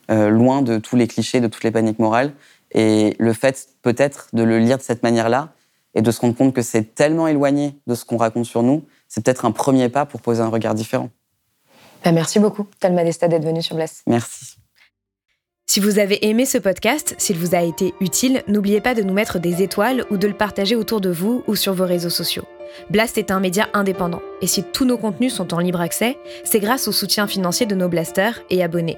[0.10, 2.32] loin de tous les clichés, de toutes les paniques morales.
[2.72, 5.54] Et le fait peut-être de le lire de cette manière-là,
[5.98, 8.86] et de se rendre compte que c'est tellement éloigné de ce qu'on raconte sur nous,
[9.08, 11.10] c'est peut-être un premier pas pour poser un regard différent.
[12.06, 14.04] Bah, merci beaucoup, Talma Desta, d'être venue sur Blast.
[14.06, 14.58] Merci.
[15.66, 19.14] Si vous avez aimé ce podcast, s'il vous a été utile, n'oubliez pas de nous
[19.14, 22.46] mettre des étoiles ou de le partager autour de vous ou sur vos réseaux sociaux.
[22.92, 26.60] Blast est un média indépendant, et si tous nos contenus sont en libre accès, c'est
[26.60, 28.98] grâce au soutien financier de nos blasters et abonnés.